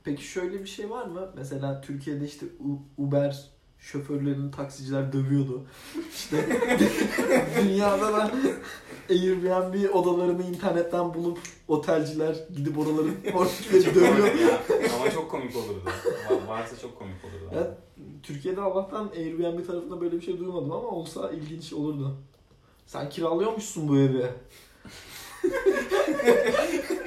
Peki 0.03 0.23
şöyle 0.23 0.59
bir 0.59 0.67
şey 0.67 0.89
var 0.89 1.05
mı? 1.05 1.31
Mesela 1.35 1.81
Türkiye'de 1.81 2.25
işte 2.25 2.45
U- 2.45 3.03
Uber 3.03 3.49
şoförlerini 3.79 4.51
taksiciler 4.51 5.13
dövüyordu. 5.13 5.65
İşte 6.13 6.45
dünyada 7.63 8.13
da 8.13 8.31
Airbnb 9.09 9.93
odalarını 9.95 10.43
internetten 10.43 11.13
bulup 11.13 11.39
otelciler 11.67 12.35
gidip 12.57 12.77
oraları 12.77 13.07
ortalıkları 13.33 13.95
dövüyor. 13.95 14.35
Ya, 14.35 14.61
ama 14.95 15.11
çok 15.11 15.31
komik 15.31 15.55
olurdu. 15.55 15.81
Var- 16.29 16.47
Varsa 16.47 16.77
çok 16.77 16.99
komik 16.99 17.15
olurdu. 17.25 17.49
Evet. 17.53 17.69
Türkiye'de 18.23 18.61
Allah'tan 18.61 19.07
Airbnb 19.15 19.67
tarafında 19.67 20.01
böyle 20.01 20.15
bir 20.17 20.21
şey 20.25 20.37
duymadım 20.39 20.71
ama 20.71 20.87
olsa 20.87 21.31
ilginç 21.31 21.73
olurdu. 21.73 22.17
Sen 22.87 23.09
kiralıyormuşsun 23.09 23.87
bu 23.87 23.97
evi. 23.97 24.25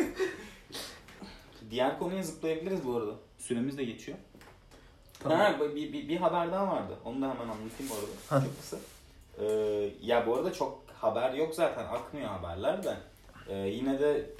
Diğer 1.70 1.98
konuya 1.98 2.22
zıplayabiliriz 2.22 2.86
bu 2.86 2.96
arada. 2.96 3.12
Süremiz 3.38 3.78
de 3.78 3.84
geçiyor. 3.84 4.18
Tamam. 5.22 5.38
Ha, 5.38 5.60
bir, 5.60 5.92
bir, 5.92 6.08
bir 6.08 6.16
haber 6.16 6.52
daha 6.52 6.68
vardı. 6.68 6.96
Onu 7.04 7.22
da 7.22 7.30
hemen 7.30 7.48
anlatayım 7.48 7.90
bu 7.90 7.94
arada. 7.94 8.44
Çok 8.44 8.60
kısa. 8.60 8.76
Ee, 9.40 9.90
ya 10.02 10.26
bu 10.26 10.34
arada 10.36 10.52
çok 10.52 10.82
haber 10.94 11.32
yok 11.34 11.54
zaten. 11.54 11.84
Akmıyor 11.84 12.28
haberler 12.28 12.84
de. 12.84 12.96
Ee, 13.48 13.56
yine 13.56 14.00
de 14.00 14.30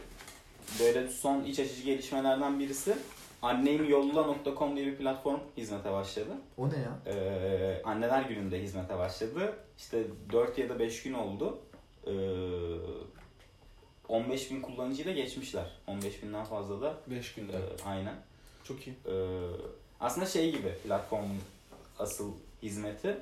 böyle 0.81 1.09
son 1.09 1.45
iç 1.45 1.59
açıcı 1.59 1.83
gelişmelerden 1.83 2.61
birisi 2.61 2.97
annemyolla.com 3.43 4.77
diye 4.77 4.87
bir 4.87 4.97
platform 4.97 5.41
hizmete 5.57 5.93
başladı. 5.93 6.33
O 6.57 6.71
ne 6.71 6.77
ya? 6.79 7.15
Ee, 7.15 7.83
anneler 7.85 8.23
gününde 8.23 8.63
hizmete 8.63 8.99
başladı. 8.99 9.55
İşte 9.79 10.05
4 10.33 10.59
ya 10.59 10.69
da 10.69 10.79
5 10.79 11.03
gün 11.03 11.15
oldu. 11.15 11.59
Ee, 12.07 12.11
15 14.09 14.51
bin 14.51 14.61
kullanıcıyla 14.61 15.13
geçmişler. 15.13 15.67
15 15.87 16.23
binden 16.23 16.45
fazla 16.45 16.81
da 16.81 16.95
5 17.07 17.35
günde. 17.35 17.53
e, 17.53 17.61
aynen. 17.87 18.15
Çok 18.65 18.87
iyi. 18.87 18.97
Ee, 19.07 19.13
aslında 20.01 20.27
şey 20.27 20.53
gibi 20.53 20.75
platformun 20.85 21.39
asıl 21.99 22.33
hizmeti. 22.63 23.17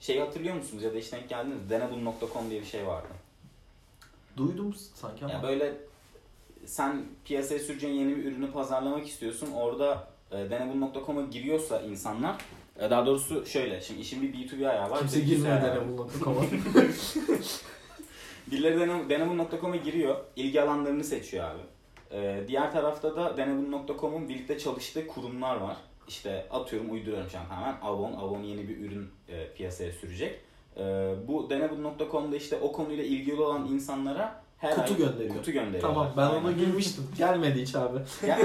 Şeyi 0.00 0.20
hatırlıyor 0.20 0.54
musunuz 0.54 0.82
ya 0.82 0.94
da 0.94 0.98
hiç 0.98 1.12
denk 1.12 1.28
geldiniz? 1.28 1.70
Denebul.com 1.70 2.50
diye 2.50 2.60
bir 2.60 2.66
şey 2.66 2.86
vardı. 2.86 3.08
Duydum 4.36 4.74
sanki 4.94 5.24
ama. 5.24 5.34
Yani 5.34 5.42
böyle 5.42 5.74
sen 6.66 7.04
piyasaya 7.24 7.60
süreceğin 7.60 7.94
yeni 7.94 8.16
bir 8.16 8.24
ürünü 8.24 8.52
pazarlamak 8.52 9.06
istiyorsun. 9.08 9.52
Orada 9.52 10.08
e, 10.30 10.36
denebul.com'a 10.50 11.22
giriyorsa 11.22 11.80
insanlar 11.80 12.36
e, 12.78 12.90
daha 12.90 13.06
doğrusu 13.06 13.46
şöyle 13.46 13.80
şimdi 13.80 14.00
işin 14.00 14.22
bir 14.22 14.34
B2B 14.34 14.68
ayağı 14.68 14.90
var. 14.90 14.98
Kimse 14.98 15.16
bir 15.16 15.22
B2C 15.22 15.26
girmiyor. 15.28 15.62
Denebul.com'a. 15.62 16.40
Birileri 18.50 19.08
Denebul.com'a 19.10 19.76
giriyor, 19.76 20.16
ilgi 20.36 20.62
alanlarını 20.62 21.04
seçiyor 21.04 21.44
abi. 21.50 21.60
Ee, 22.12 22.44
diğer 22.48 22.72
tarafta 22.72 23.16
da 23.16 23.36
Denebul.com'un 23.36 24.28
birlikte 24.28 24.58
çalıştığı 24.58 25.06
kurumlar 25.06 25.56
var. 25.56 25.76
İşte 26.08 26.46
atıyorum 26.50 26.92
uyduruyorum 26.92 27.30
şu 27.30 27.38
an 27.38 27.48
tamamen 27.48 27.80
Avon. 27.82 28.12
Avon 28.12 28.42
yeni 28.42 28.68
bir 28.68 28.76
ürün 28.80 29.08
e, 29.28 29.52
piyasaya 29.52 29.92
sürecek. 29.92 30.40
Ee, 30.76 31.14
bu 31.28 31.50
Denebul.com'da 31.50 32.36
işte 32.36 32.56
o 32.62 32.72
konuyla 32.72 33.04
ilgili 33.04 33.40
olan 33.42 33.66
insanlara 33.66 34.42
her 34.58 34.74
Kutu 34.76 34.92
ay 34.92 34.98
gönderiyor. 34.98 35.34
kutu 35.36 35.52
gönderiyor. 35.52 35.80
tamam 35.82 36.12
ben 36.16 36.26
ona 36.28 36.52
girmiştim. 36.52 37.04
Gelmedi 37.18 37.62
hiç 37.62 37.74
abi. 37.74 37.98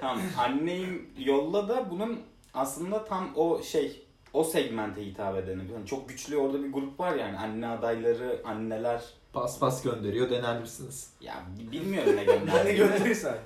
Tamam 0.00 0.20
anneyim 0.38 1.10
yolla 1.18 1.68
da 1.68 1.90
bunun 1.90 2.20
aslında 2.54 3.04
tam 3.04 3.28
o 3.36 3.62
şey 3.62 4.02
o 4.32 4.44
segmente 4.44 5.06
hitap 5.06 5.36
edeni. 5.36 5.62
Yani 5.72 5.86
çok 5.86 6.08
güçlü 6.08 6.36
orada 6.36 6.64
bir 6.64 6.72
grup 6.72 7.00
var 7.00 7.16
yani 7.16 7.38
anne 7.38 7.68
adayları, 7.68 8.40
anneler 8.44 9.02
Pas 9.32 9.58
pas 9.58 9.82
gönderiyor 9.82 10.30
dener 10.30 10.60
misiniz? 10.60 11.10
ya 11.20 11.34
bi- 11.58 11.72
bilmiyorum 11.72 12.12
ne 12.16 12.16
Ne 12.20 12.24
gönderdiğini. 12.24 12.76
gönderirsen. 12.76 13.36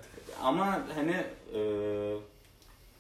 Ama 0.43 0.79
hani 0.95 1.17
e, 1.55 1.61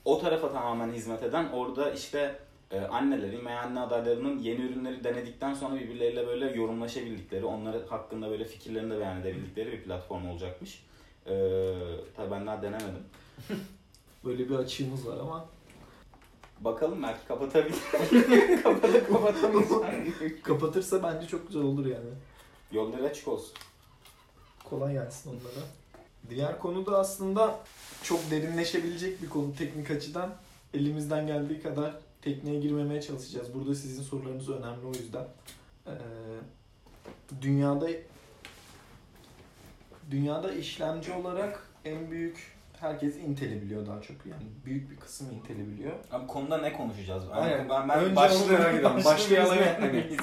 o 0.05 0.21
tarafa 0.21 0.53
tamamen 0.53 0.93
hizmet 0.93 1.23
eden 1.23 1.49
orada 1.53 1.91
işte 1.91 2.39
e, 2.71 2.81
annelerin 2.81 3.47
veya 3.47 3.61
anne 3.63 3.81
adaylarının 3.81 4.39
yeni 4.39 4.61
ürünleri 4.61 5.05
denedikten 5.05 5.55
sonra 5.55 5.75
birbirleriyle 5.81 6.27
böyle 6.27 6.51
yorumlaşabildikleri, 6.51 7.45
onları 7.45 7.87
hakkında 7.89 8.31
böyle 8.31 8.45
fikirlerini 8.45 8.95
de 8.95 8.99
beyan 8.99 9.21
edebildikleri 9.21 9.73
bir 9.73 9.83
platform 9.83 10.29
olacakmış. 10.31 10.83
E, 11.27 11.33
tabii 12.17 12.31
ben 12.31 12.47
daha 12.47 12.63
denemedim. 12.63 13.03
Böyle 14.25 14.49
bir 14.49 14.55
açığımız 14.55 15.07
var 15.07 15.17
ama 15.21 15.47
Bakalım 16.61 17.03
belki 17.03 17.27
kapatabilir. 17.29 17.79
Kapatamayacağım. 18.63 19.85
kapatırsa 20.43 21.03
bence 21.03 21.27
çok 21.27 21.47
güzel 21.47 21.63
olur 21.63 21.87
yani. 21.87 22.11
Yolları 22.73 23.05
açık 23.07 23.29
olsun. 23.29 23.55
Kolay 24.65 24.93
gelsin 24.93 25.31
onlara. 25.31 25.67
Diğer 26.31 26.59
konu 26.59 26.87
da 26.87 26.99
aslında 26.99 27.59
çok 28.03 28.31
derinleşebilecek 28.31 29.23
bir 29.23 29.29
konu 29.29 29.57
teknik 29.57 29.91
açıdan. 29.91 30.35
Elimizden 30.75 31.27
geldiği 31.27 31.63
kadar 31.63 31.95
tekneye 32.23 32.61
girmemeye 32.61 33.03
çalışacağız. 33.03 33.55
Burada 33.55 33.75
sizin 33.75 34.03
sorularınız 34.03 34.49
önemli 34.49 34.87
o 34.87 34.93
yüzden. 34.93 35.27
Ee, 35.87 35.91
dünyada 37.43 37.89
dünyada 40.11 40.53
işlemci 40.53 41.13
olarak 41.13 41.69
en 41.85 42.11
büyük 42.11 42.56
herkes 42.81 43.17
Intel'i 43.17 43.63
biliyor 43.63 43.87
daha 43.87 44.03
çok. 44.03 44.27
Yani 44.27 44.43
büyük 44.65 44.91
bir 44.91 44.97
kısım 44.97 45.27
Intel'i 45.33 45.69
biliyor. 45.69 45.93
Abi 46.13 46.27
konuda 46.27 46.59
ne 46.59 46.73
konuşacağız? 46.73 47.25
Ben, 47.31 47.37
Aynen. 47.43 47.69
Ben, 47.69 47.89
ben 47.89 47.99
Önce 47.99 48.17
başlığı- 48.17 48.53
merak 48.53 48.75
ediyorum. 48.75 49.01
başlığı. 49.05 49.77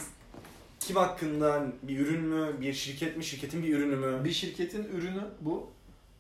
Kim 0.80 0.96
hakkında 0.96 1.64
bir 1.84 2.00
ürün 2.00 2.22
mü, 2.22 2.62
bir 2.62 2.74
şirket 2.74 3.18
mi, 3.18 3.24
şirketin 3.24 3.64
bir 3.64 3.78
ürünü 3.78 3.96
mü? 3.96 4.24
Bir 4.24 4.32
şirketin 4.32 4.84
ürünü 4.84 5.22
bu. 5.42 5.70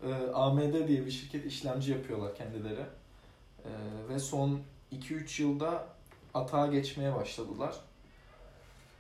Ee, 0.08 0.14
AMD 0.34 0.88
diye 0.88 1.06
bir 1.06 1.12
şirket 1.12 1.46
işlemci 1.46 1.92
yapıyorlar 1.92 2.36
kendileri. 2.36 2.80
Ee, 3.66 3.70
ve 4.10 4.20
son 4.20 4.60
2-3 4.92 5.42
yılda 5.42 5.88
atağa 6.34 6.68
geçmeye 6.68 7.16
başladılar. 7.16 7.76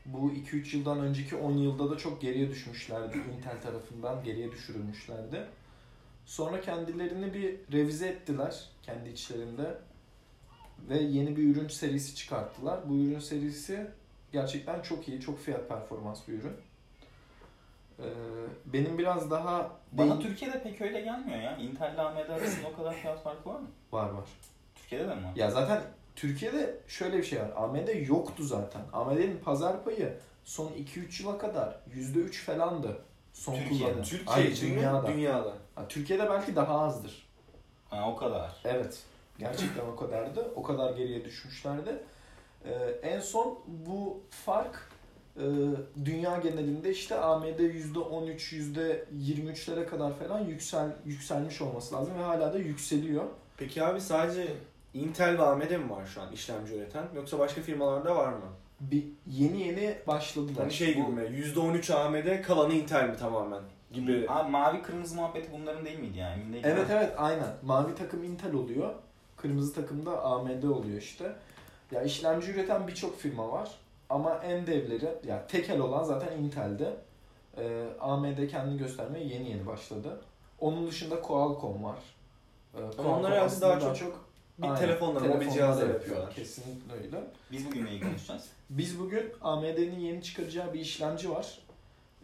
Bu 0.05 0.31
2-3 0.31 0.77
yıldan 0.77 0.99
önceki 0.99 1.35
10 1.35 1.51
yılda 1.51 1.91
da 1.91 1.97
çok 1.97 2.21
geriye 2.21 2.49
düşmüşlerdi. 2.49 3.17
Intel 3.37 3.61
tarafından 3.61 4.23
geriye 4.23 4.51
düşürülmüşlerdi. 4.51 5.45
Sonra 6.25 6.61
kendilerini 6.61 7.33
bir 7.33 7.55
revize 7.77 8.07
ettiler 8.07 8.69
kendi 8.81 9.09
içlerinde. 9.09 9.77
Ve 10.89 10.97
yeni 10.97 11.37
bir 11.37 11.55
ürün 11.55 11.67
serisi 11.67 12.15
çıkarttılar. 12.15 12.89
Bu 12.89 12.95
ürün 12.95 13.19
serisi 13.19 13.87
gerçekten 14.31 14.81
çok 14.81 15.07
iyi, 15.07 15.21
çok 15.21 15.39
fiyat 15.39 15.69
performans 15.69 16.27
bir 16.27 16.33
ürün. 16.33 16.53
Ee, 17.99 18.03
benim 18.65 18.97
biraz 18.97 19.31
daha 19.31 19.71
Bana 19.91 20.07
değin- 20.11 20.21
Türkiye'de 20.21 20.63
pek 20.63 20.81
öyle 20.81 21.01
gelmiyor 21.01 21.39
ya. 21.41 21.57
Intel 21.57 21.93
ile 21.93 22.01
AMD 22.01 22.29
arasında 22.29 22.67
o 22.73 22.75
kadar 22.77 22.93
fiyat 22.95 23.23
farkı 23.23 23.49
var 23.49 23.59
mı? 23.59 23.67
var 23.91 24.09
var. 24.09 24.25
Türkiye'de 24.75 25.07
de 25.09 25.15
mi 25.15 25.23
var? 25.25 25.31
Ya 25.35 25.51
zaten 25.51 25.81
Türkiye'de 26.15 26.77
şöyle 26.87 27.17
bir 27.17 27.23
şey 27.23 27.39
var. 27.39 27.51
AMD 27.55 27.87
yoktu 28.07 28.43
zaten. 28.43 28.81
AMD'nin 28.93 29.37
pazar 29.43 29.83
payı 29.83 30.17
son 30.43 30.71
2-3 30.71 31.23
yıla 31.23 31.37
kadar 31.37 31.79
%3 31.95 32.43
falandı. 32.45 33.01
Son 33.33 33.55
Türkiye'de. 33.55 33.83
kullanım. 33.85 34.03
Türkiye 34.03 34.51
için 34.51 34.75
dünyada. 34.75 35.07
Dünyada. 35.07 35.53
Türkiye'de 35.89 36.29
belki 36.29 36.55
daha 36.55 36.79
azdır. 36.79 37.27
Ha 37.89 38.11
o 38.11 38.15
kadar. 38.15 38.55
Evet. 38.63 39.03
Gerçekten 39.39 39.85
o 39.85 39.95
kadardı. 39.95 40.51
O 40.55 40.63
kadar 40.63 40.93
geriye 40.93 41.25
düşmüşlerdi. 41.25 42.03
Ee, 42.65 42.73
en 43.03 43.19
son 43.19 43.59
bu 43.67 44.21
fark 44.29 44.89
e, 45.37 45.43
dünya 46.05 46.37
genelinde 46.37 46.91
işte 46.91 47.15
AMD 47.15 47.59
%13, 47.59 49.05
%23'lere 49.15 49.85
kadar 49.85 50.13
falan 50.19 50.39
yüksel 50.39 50.95
yükselmiş 51.05 51.61
olması 51.61 51.95
lazım 51.95 52.13
ve 52.19 52.23
hala 52.23 52.53
da 52.53 52.57
yükseliyor. 52.57 53.23
Peki 53.57 53.83
abi 53.83 54.01
sadece 54.01 54.47
Intel 54.93 55.37
ve 55.37 55.43
AMD 55.43 55.71
mi 55.71 55.89
var 55.89 56.05
şu 56.05 56.21
an 56.21 56.31
işlemci 56.31 56.73
üreten 56.73 57.03
yoksa 57.15 57.39
başka 57.39 57.61
firmalarda 57.61 58.15
var 58.15 58.33
mı? 58.33 58.45
Bir 58.79 59.03
yeni 59.27 59.61
yeni 59.67 59.97
başladılar. 60.07 60.57
Hani 60.57 60.73
şey 60.73 60.93
gibi 60.93 61.07
mi? 61.07 61.21
%13 61.21 61.93
AMD 61.93 62.41
kalanı 62.41 62.73
Intel 62.73 63.09
mi 63.09 63.17
tamamen? 63.17 63.61
Gibi. 63.93 64.25
Abi 64.29 64.51
mavi 64.51 64.81
kırmızı 64.81 65.15
muhabbeti 65.15 65.51
bunların 65.51 65.85
değil 65.85 65.99
miydi 65.99 66.17
yani? 66.17 66.33
Emin 66.41 66.53
değilim 66.53 66.69
Evet 66.69 66.89
ama. 66.91 66.99
evet 66.99 67.13
aynen. 67.17 67.53
Mavi 67.63 67.95
takım 67.95 68.23
Intel 68.23 68.53
oluyor. 68.53 68.93
Kırmızı 69.37 69.73
takım 69.73 70.05
da 70.05 70.23
AMD 70.23 70.63
oluyor 70.63 70.97
işte. 70.97 71.35
Ya 71.91 72.03
işlemci 72.03 72.51
üreten 72.51 72.87
birçok 72.87 73.19
firma 73.19 73.51
var. 73.51 73.71
Ama 74.09 74.35
en 74.43 74.67
devleri, 74.67 75.09
ya 75.27 75.47
tekel 75.47 75.79
olan 75.79 76.03
zaten 76.03 76.37
Intel'de. 76.37 76.93
Ee, 77.57 77.83
AMD 77.99 78.47
kendini 78.47 78.77
göstermeye 78.77 79.25
yeni 79.25 79.49
yeni 79.49 79.65
başladı. 79.65 80.21
Onun 80.59 80.87
dışında 80.87 81.21
Qualcomm 81.21 81.83
var. 81.83 81.97
Ee, 82.73 82.77
Qualcomm 82.77 83.05
onlar 83.05 83.31
aslında 83.31 83.81
daha 83.81 83.93
çok 83.95 84.25
bir 84.57 84.63
Aynen, 84.63 84.77
telefonla, 84.77 85.19
mobil 85.19 85.29
telefonla 85.29 85.53
cihazla 85.53 85.81
da 85.81 85.93
yapıyorlar. 85.93 86.33
Kesinlikle 86.33 86.93
öyle. 86.93 87.23
Biz 87.51 87.65
bugün 87.67 87.85
neyi 87.85 88.01
konuşacağız? 88.01 88.49
Biz 88.69 88.99
bugün 88.99 89.33
AMD'nin 89.41 89.99
yeni 89.99 90.23
çıkaracağı 90.23 90.73
bir 90.73 90.79
işlemci 90.79 91.29
var. 91.29 91.59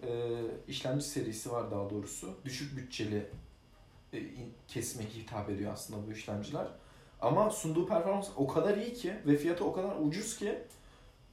Ee, 0.03 0.41
işlemci 0.67 1.05
serisi 1.05 1.51
var 1.51 1.71
daha 1.71 1.89
doğrusu. 1.89 2.37
Düşük 2.45 2.77
bütçeli 2.77 3.29
e, 4.13 4.19
kesime 4.67 5.05
hitap 5.05 5.49
ediyor 5.49 5.73
aslında 5.73 6.07
bu 6.07 6.11
işlemciler. 6.11 6.67
Ama 7.21 7.49
sunduğu 7.49 7.87
performans 7.87 8.29
o 8.35 8.47
kadar 8.47 8.77
iyi 8.77 8.93
ki 8.93 9.13
ve 9.25 9.37
fiyatı 9.37 9.65
o 9.65 9.73
kadar 9.73 9.95
ucuz 10.01 10.37
ki 10.37 10.59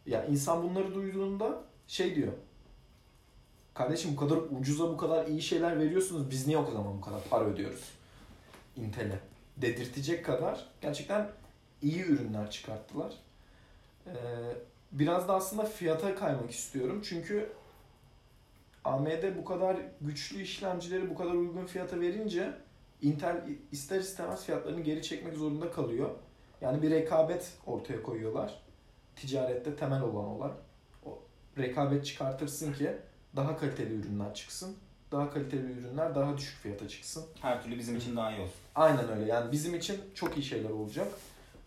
ya 0.07 0.25
insan 0.25 0.63
bunları 0.63 0.95
duyduğunda 0.95 1.65
şey 1.87 2.15
diyor. 2.15 2.33
Kardeşim 3.75 4.13
bu 4.17 4.21
kadar 4.21 4.37
ucuza 4.37 4.89
bu 4.89 4.97
kadar 4.97 5.27
iyi 5.27 5.43
şeyler 5.43 5.79
veriyorsunuz. 5.79 6.31
Biz 6.31 6.47
niye 6.47 6.59
o 6.59 6.71
zaman 6.71 6.97
bu 6.97 7.01
kadar 7.01 7.21
para 7.31 7.45
ödüyoruz? 7.45 7.93
Intel'e. 8.77 9.19
Dedirtecek 9.57 10.25
kadar 10.25 10.67
gerçekten 10.81 11.31
iyi 11.83 12.05
ürünler 12.05 12.51
çıkarttılar. 12.51 13.15
Ee, 14.07 14.13
biraz 14.93 15.29
da 15.29 15.35
aslında 15.35 15.65
fiyata 15.65 16.15
kaymak 16.15 16.51
istiyorum. 16.51 17.03
Çünkü 17.05 17.53
AMD 18.87 19.37
bu 19.39 19.45
kadar 19.45 19.77
güçlü 20.01 20.43
işlemcileri 20.43 21.11
bu 21.11 21.15
kadar 21.15 21.35
uygun 21.35 21.67
fiyata 21.67 22.01
verince 22.01 22.53
Intel 23.03 23.45
ister 23.73 24.01
istemez 24.01 24.45
fiyatlarını 24.45 24.81
geri 24.81 25.03
çekmek 25.03 25.35
zorunda 25.35 25.71
kalıyor. 25.71 26.11
Yani 26.61 26.83
bir 26.83 26.91
rekabet 26.91 27.53
ortaya 27.67 28.03
koyuyorlar. 28.03 28.63
Ticarette 29.17 29.77
temel 29.77 30.03
olan 30.03 30.25
olay. 30.25 30.51
O 31.07 31.19
rekabet 31.59 32.07
çıkartırsın 32.07 32.73
ki 32.73 32.93
daha 33.37 33.57
kaliteli 33.57 33.95
ürünler 33.95 34.35
çıksın. 34.35 34.77
Daha 35.13 35.31
kaliteli 35.31 35.73
ürünler 35.73 36.15
daha 36.15 36.37
düşük 36.37 36.59
fiyata 36.59 36.89
çıksın. 36.89 37.25
Her 37.41 37.63
türlü 37.63 37.79
bizim 37.79 37.97
için 37.97 38.17
daha 38.17 38.33
iyi 38.33 38.41
olsun. 38.41 38.55
Aynen 38.75 39.09
öyle. 39.09 39.25
Yani 39.25 39.53
bizim 39.53 39.75
için 39.75 40.01
çok 40.15 40.37
iyi 40.37 40.43
şeyler 40.43 40.71
olacak. 40.71 41.09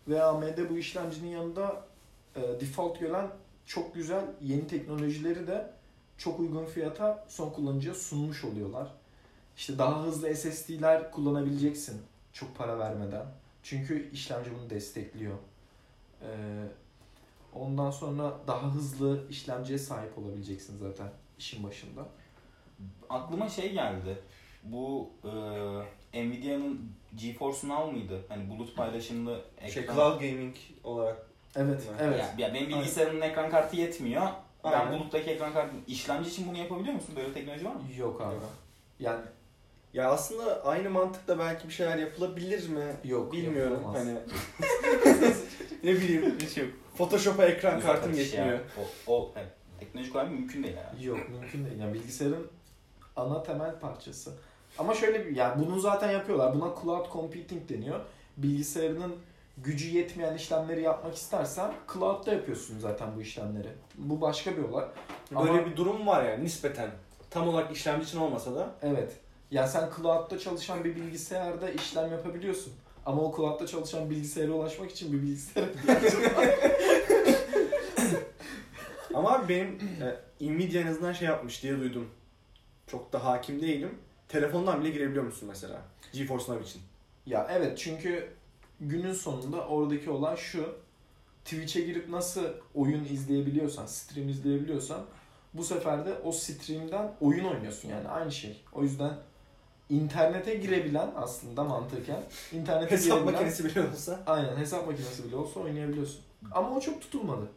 Ve 0.07 0.23
AMD 0.23 0.69
bu 0.69 0.77
işlemcinin 0.77 1.29
yanında 1.29 1.85
e, 2.35 2.41
default 2.41 2.99
gelen 2.99 3.27
çok 3.65 3.95
güzel 3.95 4.25
yeni 4.41 4.67
teknolojileri 4.67 5.47
de 5.47 5.78
çok 6.19 6.39
uygun 6.39 6.65
fiyata 6.65 7.25
son 7.27 7.49
kullanıcıya 7.49 7.93
sunmuş 7.95 8.43
oluyorlar. 8.43 8.87
İşte 9.57 9.77
daha 9.77 10.03
hızlı 10.03 10.35
SSD'ler 10.35 11.11
kullanabileceksin 11.11 12.01
çok 12.33 12.57
para 12.57 12.79
vermeden. 12.79 13.25
Çünkü 13.63 14.11
işlemci 14.11 14.51
bunu 14.59 14.69
destekliyor. 14.69 15.35
E, 16.21 16.29
ondan 17.55 17.91
sonra 17.91 18.33
daha 18.47 18.73
hızlı 18.75 19.29
işlemciye 19.29 19.79
sahip 19.79 20.17
olabileceksin 20.17 20.77
zaten 20.77 21.07
işin 21.39 21.63
başında. 21.63 22.05
Aklıma 23.09 23.49
şey 23.49 23.73
geldi. 23.73 24.17
Bu 24.63 25.09
e, 26.13 26.23
Nvidia'nın 26.27 26.91
GeForce 27.15 27.67
Now 27.67 27.91
mıydı? 27.91 28.21
Hani 28.29 28.49
bulut 28.49 28.75
paylaşımlı 28.75 29.41
ekran. 29.57 29.69
Şey 29.69 29.85
cloud 29.85 30.19
gaming 30.21 30.55
olarak. 30.83 31.27
Evet, 31.55 31.81
Evet. 31.89 32.01
evet. 32.01 32.19
Ya, 32.19 32.47
ya 32.47 32.53
benim 32.53 32.69
bilgisayarımın 32.69 33.21
ekran 33.21 33.49
kartı 33.49 33.75
yetmiyor. 33.75 34.27
Ben 34.63 34.71
Aynen. 34.71 34.99
buluttaki 34.99 35.29
ekran 35.31 35.53
kartı 35.53 35.75
işlemci 35.87 36.29
için 36.29 36.47
bunu 36.49 36.57
yapabiliyor 36.57 36.95
musun? 36.95 37.15
Böyle 37.15 37.33
teknoloji 37.33 37.65
var 37.65 37.75
mı? 37.75 37.81
Yok 37.97 38.21
abi. 38.21 38.35
Yani 38.99 39.21
Ya 39.93 40.09
aslında 40.11 40.65
aynı 40.65 40.89
mantıkla 40.89 41.39
belki 41.39 41.67
bir 41.67 41.73
şeyler 41.73 41.97
yapılabilir 41.97 42.69
mi? 42.69 42.95
yok. 43.03 43.33
Bilmiyorum 43.33 43.83
hani. 43.93 44.13
ne 45.83 45.91
bileyim. 45.93 46.37
Hiç 46.41 46.57
yok. 46.57 46.67
Photoshop'a 46.97 47.45
ekran 47.45 47.77
Uzak 47.77 47.87
kartım 47.91 48.11
atış 48.11 48.33
ya. 48.33 48.45
yetmiyor. 48.45 48.59
O, 49.07 49.13
o 49.13 49.31
evet, 49.35 49.51
teknolojik 49.79 50.15
olarak 50.15 50.31
mümkün 50.31 50.63
değil 50.63 50.75
yani. 50.77 51.05
Yok 51.05 51.29
mümkün 51.29 51.65
değil. 51.65 51.79
Yani 51.79 51.93
bilgisayarın 51.93 52.47
ana 53.15 53.43
temel 53.43 53.79
parçası. 53.79 54.31
Ama 54.77 54.93
şöyle 54.93 55.25
bir 55.25 55.35
yani 55.35 55.65
bunu 55.65 55.79
zaten 55.79 56.11
yapıyorlar. 56.11 56.53
Buna 56.55 56.73
cloud 56.83 57.11
computing 57.13 57.69
deniyor. 57.69 57.99
Bilgisayarının 58.37 59.15
gücü 59.63 59.89
yetmeyen 59.89 60.35
işlemleri 60.35 60.81
yapmak 60.81 61.15
istersen 61.15 61.73
cloud'da 61.93 62.33
yapıyorsun 62.33 62.79
zaten 62.79 63.15
bu 63.15 63.21
işlemleri. 63.21 63.69
Bu 63.95 64.21
başka 64.21 64.57
bir 64.57 64.63
olay. 64.63 64.85
Böyle 65.31 65.51
Ama- 65.51 65.65
bir 65.65 65.75
durum 65.77 66.07
var 66.07 66.25
yani 66.25 66.43
nispeten. 66.43 66.89
Tam 67.29 67.47
olarak 67.47 67.71
işlemci 67.71 68.05
için 68.05 68.19
olmasa 68.19 68.55
da. 68.55 68.75
Evet. 68.81 69.17
Ya 69.51 69.67
sen 69.67 69.89
cloud'da 69.97 70.39
çalışan 70.39 70.83
bir 70.83 70.95
bilgisayarda 70.95 71.69
işlem 71.69 72.11
yapabiliyorsun. 72.11 72.73
Ama 73.05 73.21
o 73.21 73.35
cloud'da 73.35 73.67
çalışan 73.67 74.09
bilgisayara 74.09 74.51
ulaşmak 74.51 74.91
için 74.91 75.13
bir 75.13 75.21
var. 76.35 76.49
Ama 79.13 79.31
abi 79.33 79.49
benim 79.49 79.79
e, 80.41 80.49
Nvidia 80.49 80.81
en 80.81 80.87
azından 80.87 81.13
şey 81.13 81.27
yapmış 81.27 81.63
diye 81.63 81.79
duydum. 81.79 82.09
Çok 82.87 83.13
da 83.13 83.25
hakim 83.25 83.61
değilim. 83.61 83.97
Telefondan 84.27 84.81
bile 84.81 84.89
girebiliyor 84.89 85.23
musun 85.23 85.49
mesela? 85.51 85.81
GeForce 86.13 86.51
Now 86.51 86.65
için. 86.65 86.81
Ya 87.25 87.47
evet 87.51 87.77
çünkü 87.77 88.29
günün 88.81 89.13
sonunda 89.13 89.67
oradaki 89.67 90.09
olay 90.09 90.37
şu. 90.37 90.75
Twitch'e 91.45 91.81
girip 91.81 92.09
nasıl 92.09 92.43
oyun 92.75 93.03
izleyebiliyorsan, 93.05 93.85
stream 93.85 94.29
izleyebiliyorsan 94.29 95.01
bu 95.53 95.63
sefer 95.63 96.05
de 96.05 96.13
o 96.23 96.31
stream'den 96.31 97.11
oyun 97.21 97.45
oynuyorsun 97.45 97.89
yani 97.89 98.07
aynı 98.07 98.31
şey. 98.31 98.61
O 98.73 98.83
yüzden 98.83 99.13
internete 99.89 100.55
girebilen 100.55 101.11
aslında 101.15 101.63
mantıken 101.63 102.23
internete 102.53 102.91
Hesap 102.91 103.05
girebilen 103.17 103.33
makinesi 103.33 103.65
bile 103.65 103.81
olsa. 103.81 104.19
aynen 104.27 104.57
hesap 104.57 104.87
makinesi 104.87 105.23
bile 105.23 105.35
olsa 105.35 105.59
oynayabiliyorsun. 105.59 106.21
Ama 106.51 106.69
o 106.75 106.79
çok 106.79 107.01
tutulmadı. 107.01 107.47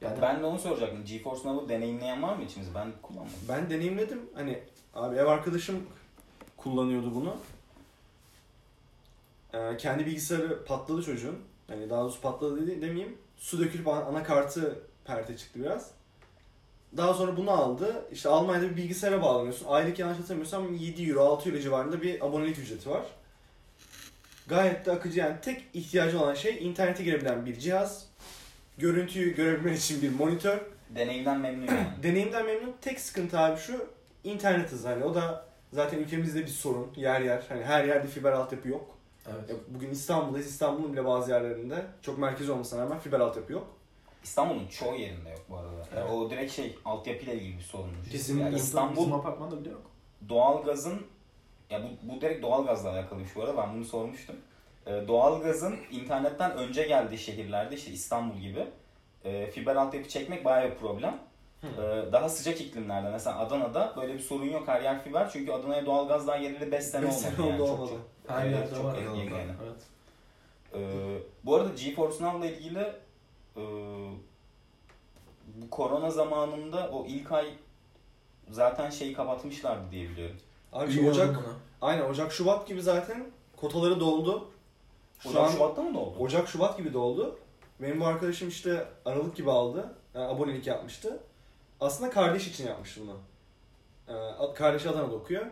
Yani 0.00 0.18
Ben 0.22 0.40
de 0.40 0.44
onu 0.44 0.58
soracaktım. 0.58 1.04
GeForce 1.04 1.48
Now'u 1.48 1.68
deneyimleyen 1.68 2.22
var 2.22 2.36
mı 2.36 2.44
içimizde? 2.44 2.74
Ben 2.74 2.88
kullanmadım. 3.02 3.38
Ben 3.48 3.70
deneyimledim. 3.70 4.20
Hani 4.34 4.58
abi 4.94 5.16
ev 5.16 5.26
arkadaşım 5.26 5.82
kullanıyordu 6.56 7.14
bunu. 7.14 7.36
Ee, 9.54 9.76
kendi 9.76 10.06
bilgisayarı 10.06 10.64
patladı 10.64 11.02
çocuğun. 11.02 11.38
Hani 11.66 11.90
daha 11.90 12.02
doğrusu 12.02 12.20
patladı 12.20 12.66
dedi, 12.66 12.82
demeyeyim. 12.82 13.18
Su 13.36 13.60
dökülüp 13.60 13.88
ana- 13.88 14.04
anakartı 14.04 14.78
perte 15.04 15.36
çıktı 15.36 15.60
biraz. 15.62 15.90
Daha 16.96 17.14
sonra 17.14 17.36
bunu 17.36 17.50
aldı. 17.50 18.04
İşte 18.12 18.28
Almanya'da 18.28 18.70
bir 18.70 18.76
bilgisayara 18.76 19.22
bağlanıyorsun. 19.22 19.66
Aylık 19.68 19.98
yanlış 19.98 20.18
hatırlamıyorsam 20.18 20.74
7 20.74 21.02
euro 21.10 21.24
6 21.24 21.48
euro 21.50 21.60
civarında 21.60 22.02
bir 22.02 22.26
abonelik 22.26 22.58
ücreti 22.58 22.90
var. 22.90 23.02
Gayet 24.48 24.86
de 24.86 24.92
akıcı 24.92 25.18
yani 25.18 25.36
tek 25.42 25.64
ihtiyacı 25.74 26.20
olan 26.20 26.34
şey 26.34 26.66
internete 26.66 27.04
girebilen 27.04 27.46
bir 27.46 27.58
cihaz. 27.58 28.06
Görüntüyü 28.78 29.34
görebilmen 29.34 29.72
için 29.72 30.02
bir 30.02 30.10
monitör. 30.10 30.58
Deneyimden 30.90 31.40
memnun 31.40 31.66
yani. 31.66 31.86
Deneyimden 32.02 32.46
memnun. 32.46 32.74
Tek 32.80 33.00
sıkıntı 33.00 33.38
abi 33.38 33.60
şu 33.60 33.86
internet 34.24 34.72
hızı. 34.72 34.88
Hani 34.88 35.04
o 35.04 35.14
da 35.14 35.46
zaten 35.72 35.98
ülkemizde 35.98 36.42
bir 36.42 36.46
sorun. 36.46 36.92
Yer 36.96 37.20
yer. 37.20 37.42
Hani 37.48 37.64
her 37.64 37.84
yerde 37.84 38.06
fiber 38.08 38.32
altyapı 38.32 38.68
yok. 38.68 38.97
Evet. 39.34 39.50
Ya 39.50 39.56
bugün 39.68 39.90
İstanbul'dayız. 39.90 40.46
İstanbul'un 40.46 40.92
bile 40.92 41.04
bazı 41.04 41.30
yerlerinde 41.30 41.86
çok 42.02 42.18
merkez 42.18 42.50
olmasına 42.50 42.82
rağmen 42.82 42.98
fiber 42.98 43.20
altyapı 43.20 43.52
yok. 43.52 43.66
İstanbul'un 44.24 44.68
çoğu 44.68 44.94
yerinde 44.94 45.30
yok 45.30 45.40
bu 45.50 45.56
arada. 45.56 45.72
Yani 45.72 45.86
Evet. 45.96 46.10
o 46.12 46.30
direkt 46.30 46.52
şey 46.52 46.78
altyapıyla 46.84 47.32
ilgili 47.34 47.56
bir 47.56 47.62
sorunmuş. 47.62 48.12
Bizim, 48.12 48.38
Ya 48.38 48.44
burada, 48.46 48.56
İstanbul 48.56 48.96
bizim 49.00 49.12
apartmanda 49.12 49.60
bile 49.60 49.70
yok. 49.70 49.82
doğalgazın 50.28 51.06
ya 51.70 51.82
bu, 51.82 52.12
bu 52.12 52.20
direkt 52.20 52.42
doğalgazla 52.42 52.90
alakalıymış 52.90 53.36
bu 53.36 53.42
arada 53.42 53.56
ben 53.56 53.74
bunu 53.74 53.84
sormuştum. 53.84 54.36
Ee, 54.86 55.04
doğalgazın 55.08 55.76
internetten 55.90 56.56
önce 56.56 56.82
geldiği 56.86 57.18
şehirlerde 57.18 57.74
işte 57.76 57.90
İstanbul 57.90 58.36
gibi 58.38 58.66
e, 59.24 59.50
fiber 59.50 59.76
altyapı 59.76 60.08
çekmek 60.08 60.44
bayağı 60.44 60.70
bir 60.70 60.76
problem. 60.76 61.18
Ee, 61.64 61.68
daha 62.12 62.28
sıcak 62.28 62.60
iklimlerde 62.60 63.10
mesela 63.10 63.38
Adana'da 63.38 63.94
böyle 63.96 64.14
bir 64.14 64.18
sorun 64.18 64.44
yok 64.44 64.68
her 64.68 64.80
yer 64.82 65.04
fiber 65.04 65.30
çünkü 65.32 65.52
Adana'ya 65.52 65.86
doğalgaz 65.86 66.26
daha 66.26 66.36
geleli 66.36 66.72
5 66.72 66.84
sene 66.84 67.06
Beş 67.06 67.14
olmadı. 67.14 67.34
sene 67.36 67.46
yani. 67.48 67.62
oldu, 67.62 67.68
Çok- 67.70 67.78
olmadı. 67.80 67.90
çok- 68.26 68.30
Her 68.36 68.46
evet, 68.46 68.54
yerde 68.58 68.74
çok 68.74 68.84
var. 68.84 68.96
yeni 68.98 69.18
yani. 69.18 69.30
yani. 69.32 69.52
Evet. 69.64 69.82
Ee, 70.74 71.18
bu 71.44 71.54
arada 71.54 71.68
GeForce 71.74 72.24
Now'la 72.24 72.46
ilgili 72.46 72.92
e, 73.56 73.62
bu 75.56 75.70
korona 75.70 76.10
zamanında 76.10 76.90
o 76.92 77.06
ilk 77.06 77.32
ay 77.32 77.46
zaten 78.50 78.90
şeyi 78.90 79.12
kapatmışlardı 79.12 79.90
diye 79.90 80.08
biliyorum. 80.10 80.36
Abi 80.72 80.92
şu 80.92 81.10
Ocak, 81.10 81.36
aynen 81.80 82.04
Ocak 82.10 82.32
Şubat 82.32 82.66
gibi 82.68 82.82
zaten 82.82 83.26
kotaları 83.56 84.00
doldu. 84.00 84.48
Şu 85.20 85.28
Ocak 85.28 85.42
an 85.42 85.48
Şubat'ta 85.48 85.82
mı 85.82 86.00
oldu? 86.00 86.18
Ocak 86.18 86.48
Şubat 86.48 86.78
gibi 86.78 86.92
doldu. 86.92 87.38
Benim 87.82 88.00
bu 88.00 88.06
arkadaşım 88.06 88.48
işte 88.48 88.84
Aralık 89.04 89.36
gibi 89.36 89.50
aldı. 89.50 89.94
Yani 90.14 90.26
abonelik 90.26 90.66
yapmıştı. 90.66 91.20
Aslında 91.80 92.10
kardeş 92.10 92.48
için 92.48 92.66
yapmıştı 92.66 93.00
bunu. 93.00 93.18
Ee, 94.08 94.54
kardeşi 94.54 94.88
Adana'da 94.88 95.14
okuyor. 95.14 95.46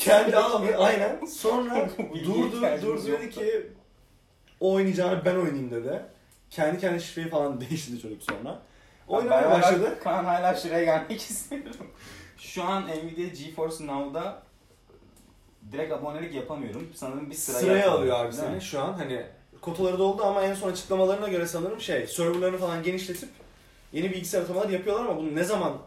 Kendi 0.00 0.36
aldı 0.36 0.76
aynen. 0.78 1.24
Sonra 1.26 1.90
durdu, 2.24 2.62
durdu 2.82 3.06
dedi 3.06 3.30
ki 3.30 3.66
o 4.60 4.72
oynayacağını 4.72 5.24
ben 5.24 5.36
oynayayım 5.36 5.70
dedi. 5.70 6.02
Kendi 6.50 6.78
kendi 6.80 7.02
şifreyi 7.02 7.28
falan 7.28 7.60
değiştirdi 7.70 8.02
çocuk 8.02 8.22
sonra. 8.22 8.62
Oynamaya 9.08 9.50
başladı. 9.50 9.98
Kaan 10.04 10.24
hala 10.24 10.54
şuraya 10.54 10.84
gelmek 10.84 11.20
istiyorum. 11.30 11.90
Şu 12.38 12.64
an 12.64 12.82
Nvidia 12.82 13.26
GeForce 13.26 13.86
Now'da 13.86 14.42
direkt 15.72 15.92
abonelik 15.92 16.34
yapamıyorum. 16.34 16.88
Sanırım 16.94 17.30
bir 17.30 17.34
sıraya, 17.34 17.60
Sıraya 17.60 17.90
alıyor 17.90 18.24
abi 18.24 18.32
seni 18.32 18.60
şu 18.60 18.80
an 18.80 18.92
hani 18.92 19.26
kotaları 19.60 19.98
doldu 19.98 20.24
ama 20.24 20.42
en 20.42 20.54
son 20.54 20.72
açıklamalarına 20.72 21.28
göre 21.28 21.46
sanırım 21.46 21.80
şey 21.80 22.06
serverlarını 22.06 22.58
falan 22.58 22.82
genişletip 22.82 23.28
yeni 23.96 24.10
bilgisayar 24.10 24.42
atamaları 24.42 24.72
yapıyorlar 24.72 25.04
ama 25.04 25.16
bunu 25.16 25.34
ne 25.34 25.44
zaman 25.44 25.78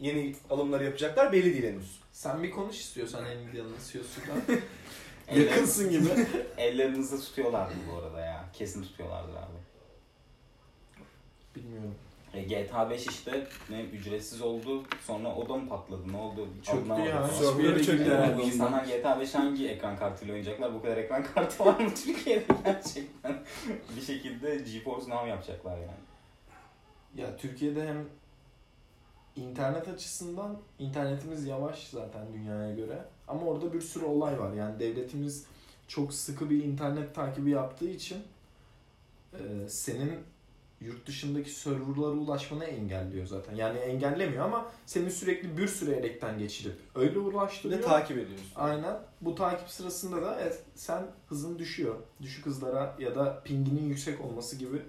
yeni 0.00 0.34
alımları 0.50 0.84
yapacaklar 0.84 1.32
belli 1.32 1.52
değil 1.52 1.74
henüz. 1.74 2.00
Sen 2.12 2.42
bir 2.42 2.50
konuş 2.50 2.80
istiyorsan 2.80 3.24
Nvidia'nın 3.24 3.74
CEO'suyla. 3.92 4.34
Yakınsın 5.44 5.90
gibi. 5.90 6.08
Ellerinizde 6.58 7.20
tutuyorlardı 7.20 7.74
bu 7.92 7.98
arada 7.98 8.20
ya. 8.20 8.44
Kesin 8.52 8.82
tutuyorlardır 8.82 9.34
abi. 9.34 9.58
Bilmiyorum. 11.56 11.94
E, 12.34 12.42
GTA 12.42 12.90
5 12.90 13.06
işte 13.06 13.46
ne 13.70 13.82
ücretsiz 13.82 14.42
oldu. 14.42 14.82
Sonra 15.06 15.34
o 15.34 15.48
da 15.48 15.56
mı 15.56 15.68
patladı? 15.68 16.12
Ne 16.12 16.16
oldu? 16.16 16.48
Çöktü 16.62 16.80
Anlamadım. 16.80 17.06
ya. 17.06 17.28
Server'ı 17.28 17.84
çöktü 17.84 18.10
herhalde. 18.10 18.38
Bu 18.38 18.42
insanlar 18.42 18.84
GTA 18.84 19.20
5 19.20 19.34
hangi 19.34 19.68
ekran 19.68 19.96
kartıyla 19.96 20.34
oynayacaklar? 20.34 20.74
Bu 20.74 20.82
kadar 20.82 20.96
ekran 20.96 21.24
kartı 21.34 21.64
var 21.64 21.80
mı 21.80 21.94
Türkiye'de 22.04 22.44
gerçekten? 22.64 23.44
bir 23.96 24.02
şekilde 24.02 24.56
GeForce 24.56 25.10
Now 25.10 25.28
yapacaklar 25.28 25.78
yani. 25.78 26.13
Ya 27.16 27.36
Türkiye'de 27.36 27.88
hem 27.88 28.06
internet 29.36 29.88
açısından 29.88 30.56
internetimiz 30.78 31.46
yavaş 31.46 31.88
zaten 31.88 32.32
dünyaya 32.32 32.74
göre. 32.74 33.04
Ama 33.28 33.46
orada 33.46 33.72
bir 33.72 33.80
sürü 33.80 34.04
olay 34.04 34.40
var. 34.40 34.52
Yani 34.52 34.78
devletimiz 34.78 35.46
çok 35.88 36.14
sıkı 36.14 36.50
bir 36.50 36.64
internet 36.64 37.14
takibi 37.14 37.50
yaptığı 37.50 37.88
için 37.88 38.18
e, 39.32 39.68
senin 39.68 40.18
yurt 40.80 41.06
dışındaki 41.06 41.50
serverlara 41.50 42.10
ulaşmanı 42.10 42.64
engelliyor 42.64 43.26
zaten. 43.26 43.54
Yani 43.54 43.78
engellemiyor 43.78 44.44
ama 44.44 44.70
seni 44.86 45.10
sürekli 45.10 45.58
bir 45.58 45.68
sürü 45.68 45.92
elekten 45.92 46.38
geçirip 46.38 46.76
öyle 46.94 47.14
de 47.14 47.18
uğraştırıyor. 47.18 47.82
takip 47.82 48.18
ediyorsun. 48.18 48.48
Aynen. 48.56 48.96
Bu 49.20 49.34
takip 49.34 49.68
sırasında 49.68 50.22
da 50.22 50.40
e, 50.40 50.52
sen 50.74 51.06
hızın 51.28 51.58
düşüyor. 51.58 51.94
Düşük 52.22 52.46
hızlara 52.46 52.96
ya 52.98 53.14
da 53.14 53.42
pinginin 53.44 53.88
yüksek 53.88 54.20
olması 54.20 54.56
gibi 54.56 54.82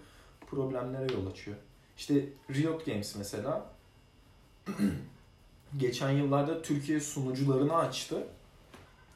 problemlere 0.47 1.13
yol 1.13 1.27
açıyor. 1.27 1.57
İşte 1.97 2.29
Riot 2.49 2.85
Games 2.85 3.15
mesela 3.15 3.65
geçen 5.77 6.09
yıllarda 6.09 6.61
Türkiye 6.61 6.99
sunucularını 6.99 7.75
açtı. 7.75 8.27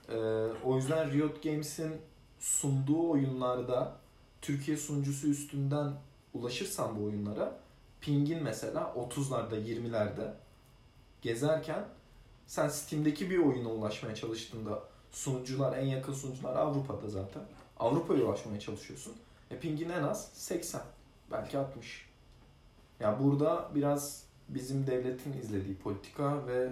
Ee, 0.10 0.16
o 0.64 0.76
yüzden 0.76 1.12
Riot 1.12 1.44
Games'in 1.44 2.02
sunduğu 2.40 3.10
oyunlarda 3.10 3.98
Türkiye 4.42 4.78
sunucusu 4.78 5.28
üstünden 5.28 5.94
ulaşırsan 6.34 7.00
bu 7.00 7.04
oyunlara 7.04 7.60
pingin 8.02 8.44
mesela 8.44 8.94
30'larda 8.98 9.56
20'lerde 9.56 10.34
gezerken 11.22 11.86
sen 12.48 12.70
Steam'deki 12.70 13.30
bir 13.30 13.38
oyuna 13.38 13.70
ulaşmaya 13.70 14.16
çalıştığında 14.16 14.84
sunucular 15.12 15.78
en 15.78 15.86
yakın 15.86 16.14
sunucular 16.14 16.56
Avrupa'da 16.56 17.10
zaten. 17.10 17.42
Avrupa'ya 17.80 18.24
ulaşmaya 18.24 18.60
çalışıyorsun. 18.60 19.14
E 19.52 19.60
pingin 19.60 19.90
en 19.90 20.04
az 20.04 20.32
80 20.34 20.82
belki 21.32 21.58
60. 21.58 22.09
Ya 23.00 23.20
burada 23.24 23.70
biraz 23.76 24.24
bizim 24.50 24.88
devletin 24.88 25.34
izlediği 25.34 25.78
politika 25.78 26.48
ve 26.48 26.70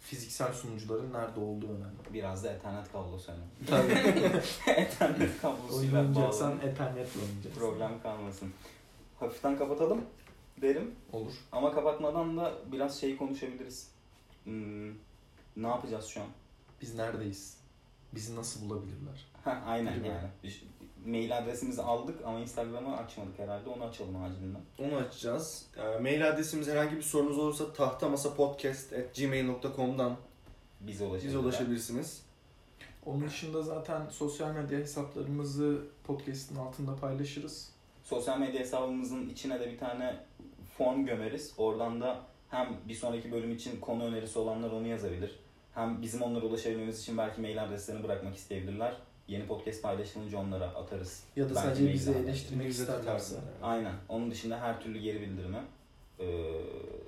fiziksel 0.00 0.52
sunucuların 0.52 1.12
nerede 1.12 1.40
olduğu 1.40 1.66
önemli. 1.66 2.12
Biraz 2.12 2.44
da 2.44 2.52
Ethernet 2.52 2.92
kablosu 2.92 3.32
önemli. 3.32 3.66
Tabii. 3.66 4.36
Ethernet 4.80 5.40
kablosuyla 5.42 6.00
oynayacaksan. 6.00 6.52
Ethernet'le 6.52 7.16
oynayacaksın. 7.16 7.60
Problem 7.60 8.02
kalmasın. 8.02 8.52
Hafiften 9.20 9.58
kapatalım 9.58 10.04
derim. 10.62 10.94
Olur. 11.12 11.32
Ama 11.52 11.74
kapatmadan 11.74 12.36
da 12.36 12.54
biraz 12.72 13.00
şey 13.00 13.16
konuşabiliriz. 13.16 13.90
Hmm, 14.44 14.90
ne 15.56 15.66
yapacağız 15.66 16.06
şu 16.06 16.20
an? 16.20 16.26
Biz 16.82 16.94
neredeyiz? 16.94 17.58
Bizi 18.14 18.36
nasıl 18.36 18.68
bulabilirler? 18.68 19.26
Heh, 19.44 19.66
aynen 19.66 19.94
Gibi. 19.94 20.08
yani. 20.08 20.28
Mail 21.06 21.38
adresimizi 21.38 21.82
aldık 21.82 22.20
ama 22.24 22.38
Instagram'ı 22.40 22.96
açmadık 22.96 23.38
herhalde. 23.38 23.68
Onu 23.68 23.84
açalım 23.84 24.22
acilinden. 24.24 24.60
Onu 24.78 24.96
açacağız. 24.96 25.66
Ee, 25.76 25.98
mail 25.98 26.28
adresimiz 26.28 26.68
herhangi 26.68 26.96
bir 26.96 27.02
sorunuz 27.02 27.38
olursa 27.38 27.72
tahtamasapodcast.gmail.com'dan 27.72 30.16
Bize 30.80 31.04
ulaşabilirler. 31.04 31.28
bize 31.28 31.38
ulaşabilirsiniz. 31.38 32.22
Onun 33.06 33.26
dışında 33.26 33.62
zaten 33.62 34.08
sosyal 34.10 34.54
medya 34.54 34.78
hesaplarımızı 34.78 35.82
podcast'in 36.04 36.56
altında 36.56 36.96
paylaşırız. 36.96 37.72
Sosyal 38.04 38.38
medya 38.38 38.60
hesabımızın 38.60 39.28
içine 39.28 39.60
de 39.60 39.72
bir 39.72 39.78
tane 39.78 40.16
form 40.78 41.06
gömeriz. 41.06 41.54
Oradan 41.56 42.00
da 42.00 42.20
hem 42.50 42.76
bir 42.88 42.94
sonraki 42.94 43.32
bölüm 43.32 43.52
için 43.52 43.80
konu 43.80 44.04
önerisi 44.04 44.38
olanlar 44.38 44.70
onu 44.70 44.86
yazabilir. 44.86 45.38
Hem 45.74 46.02
bizim 46.02 46.22
onlara 46.22 46.44
ulaşabilmemiz 46.44 47.00
için 47.00 47.18
belki 47.18 47.40
mail 47.40 47.64
adreslerini 47.64 48.04
bırakmak 48.04 48.36
isteyebilirler. 48.36 48.96
Yeni 49.28 49.46
podcast 49.46 49.82
paylaşılınca 49.82 50.38
onlara 50.38 50.64
atarız. 50.64 51.24
Ya 51.36 51.44
da 51.44 51.54
Belki 51.54 51.60
sadece 51.68 51.92
bizi 51.92 52.12
eleştirmek 52.12 52.70
isterlerse. 52.70 53.36
Aynen. 53.62 53.92
Onun 54.08 54.30
dışında 54.30 54.60
her 54.60 54.80
türlü 54.80 54.98
geri 54.98 55.20
bildirimi 55.20 55.58
e, 56.18 56.26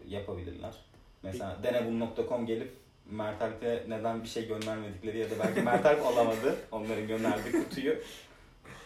yapabilirler. 0.08 0.74
Mesela 1.22 1.58
denebul.com 1.62 2.46
gelip 2.46 2.72
Mert 3.10 3.42
Alp'e 3.42 3.84
neden 3.88 4.22
bir 4.22 4.28
şey 4.28 4.48
göndermedikleri 4.48 5.18
ya 5.18 5.30
da 5.30 5.34
belki 5.44 5.60
Mert 5.60 5.86
Alp 5.86 6.06
alamadı 6.06 6.56
onların 6.72 7.06
gönderdiği 7.06 7.52
kutuyu. 7.64 7.96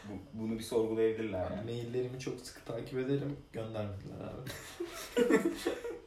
Bu- 0.09 0.41
bunu 0.43 0.59
bir 0.59 0.64
sorgulayabilirler 0.64 1.51
yani. 1.51 1.64
Maillerimi 1.64 2.21
çok 2.21 2.41
sıkı 2.41 2.64
takip 2.64 2.99
ederim. 2.99 3.37
Göndermediler 3.53 4.14
abi. 4.17 4.51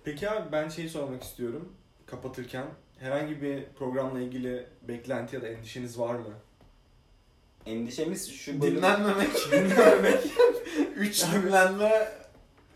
Peki 0.04 0.30
abi 0.30 0.52
ben 0.52 0.70
şeyi 0.70 0.90
sormak 0.90 1.24
istiyorum 1.24 1.74
kapatırken. 2.06 2.66
Herhangi 3.00 3.42
bir 3.42 3.66
programla 3.66 4.20
ilgili 4.20 4.68
beklenti 4.88 5.36
ya 5.36 5.42
da 5.42 5.48
endişeniz 5.48 6.00
var 6.00 6.16
mı? 6.16 6.34
Endişemiz 7.66 8.32
şu 8.32 8.62
bölüm... 8.62 8.76
Dinlenmemek. 8.76 9.30
Dinlenmemek. 9.52 10.24
Üç 10.96 11.24
dinlenme. 11.34 12.12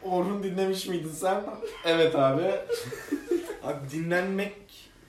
Orhun 0.04 0.43
dinlemiş 0.43 0.88
miydin 0.88 1.12
sen? 1.12 1.43
Evet 1.86 2.15
abi. 2.15 2.52
Abi 3.63 3.89
dinlenmek 3.91 4.54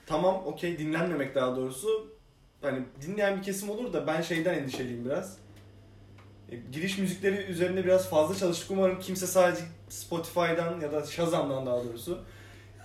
tamam 0.05 0.41
okey 0.45 0.79
dinlenmemek 0.79 1.35
daha 1.35 1.55
doğrusu. 1.55 2.17
Hani 2.61 2.79
dinleyen 3.01 3.37
bir 3.37 3.43
kesim 3.43 3.69
olur 3.69 3.93
da 3.93 4.07
ben 4.07 4.21
şeyden 4.21 4.53
endişeliyim 4.53 5.05
biraz. 5.05 5.37
E, 6.51 6.55
giriş 6.71 6.97
müzikleri 6.97 7.35
üzerinde 7.35 7.85
biraz 7.85 8.09
fazla 8.09 8.35
çalıştık. 8.35 8.71
Umarım 8.71 8.99
kimse 8.99 9.27
sadece 9.27 9.61
Spotify'dan 9.89 10.79
ya 10.81 10.91
da 10.91 11.05
Shazam'dan 11.05 11.65
daha 11.65 11.83
doğrusu 11.83 12.23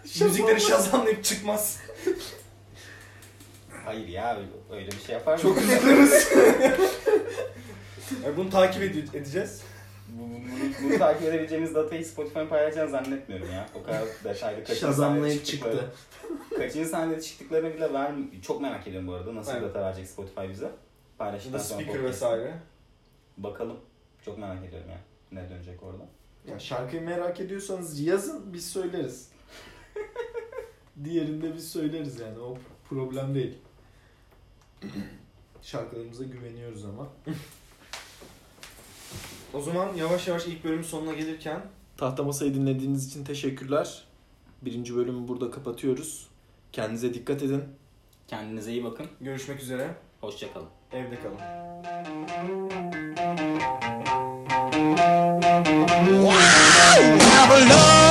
müzikleri 0.04 0.60
Shazamlayıp 0.60 1.24
çıkmaz. 1.24 1.80
Hayır 3.84 4.08
ya 4.08 4.38
öyle 4.72 4.86
bir 4.90 5.00
şey 5.06 5.14
yapar 5.14 5.34
mı? 5.34 5.40
Çok 5.42 5.58
üzülürüz. 5.58 6.28
Yani 8.24 8.36
bunu 8.36 8.50
takip 8.50 8.82
ede- 8.82 9.18
edeceğiz. 9.18 9.62
Bu- 10.08 10.22
Bunu, 10.22 10.90
bunu 10.90 10.98
takip 10.98 11.22
edebileceğimiz 11.28 11.74
datayı 11.74 12.06
Spotify'a 12.06 12.48
paylaşacağını 12.48 12.90
zannetmiyorum 12.90 13.50
ya. 13.52 13.68
O 13.74 13.82
kadar 13.82 14.02
detaylı. 14.24 14.64
Kaçıncı 14.64 14.94
sahnede 14.96 15.44
çıktıkları- 15.44 15.76
çıktı. 15.76 15.92
Kaçıncı 16.58 16.88
sahnede 16.88 17.20
çıktıklarını 17.20 17.74
bile 17.74 17.92
ver 17.92 18.12
Çok 18.42 18.60
merak 18.60 18.86
ediyorum 18.86 19.08
bu 19.08 19.12
arada. 19.14 19.34
Nasıl 19.34 19.52
bir 19.52 19.56
Evet. 19.56 19.68
data 19.74 19.84
verecek 19.86 20.06
Spotify 20.08 20.40
bize? 20.50 20.64
Ya 20.64 20.72
Paylaştıktan 21.18 21.60
da 21.60 21.64
sonra 21.64 21.80
speaker 21.82 22.00
podcast. 22.02 22.22
vesaire. 22.22 22.52
Bakalım. 23.38 23.76
Çok 24.24 24.38
merak 24.38 24.64
ediyorum 24.64 24.88
ya. 24.90 24.98
ne 25.32 25.50
dönecek 25.50 25.82
orada. 25.82 26.02
Ya 26.50 26.58
şarkıyı 26.58 27.02
merak 27.02 27.40
ediyorsanız 27.40 28.00
yazın 28.00 28.52
biz 28.52 28.70
söyleriz. 28.70 29.28
Diğerinde 31.04 31.54
biz 31.54 31.68
söyleriz 31.72 32.20
yani 32.20 32.38
o 32.38 32.58
problem 32.88 33.34
değil. 33.34 33.58
Şarkılarımıza 35.62 36.24
güveniyoruz 36.24 36.84
ama. 36.84 37.08
o 39.54 39.60
zaman 39.60 39.94
yavaş 39.94 40.28
yavaş 40.28 40.46
ilk 40.46 40.64
bölümün 40.64 40.82
sonuna 40.82 41.12
gelirken... 41.12 41.62
Tahta 41.96 42.22
Masa'yı 42.22 42.54
dinlediğiniz 42.54 43.08
için 43.08 43.24
teşekkürler. 43.24 44.04
Birinci 44.62 44.96
bölümü 44.96 45.28
burada 45.28 45.50
kapatıyoruz. 45.50 46.26
Kendinize 46.72 47.14
dikkat 47.14 47.42
edin. 47.42 47.64
Kendinize 48.28 48.72
iyi 48.72 48.84
bakın. 48.84 49.06
Görüşmek 49.20 49.60
üzere. 49.60 49.94
Hoşçakalın. 50.20 50.68
Evde 50.92 51.18
kalın. 51.20 51.38
Wow! 56.22 58.01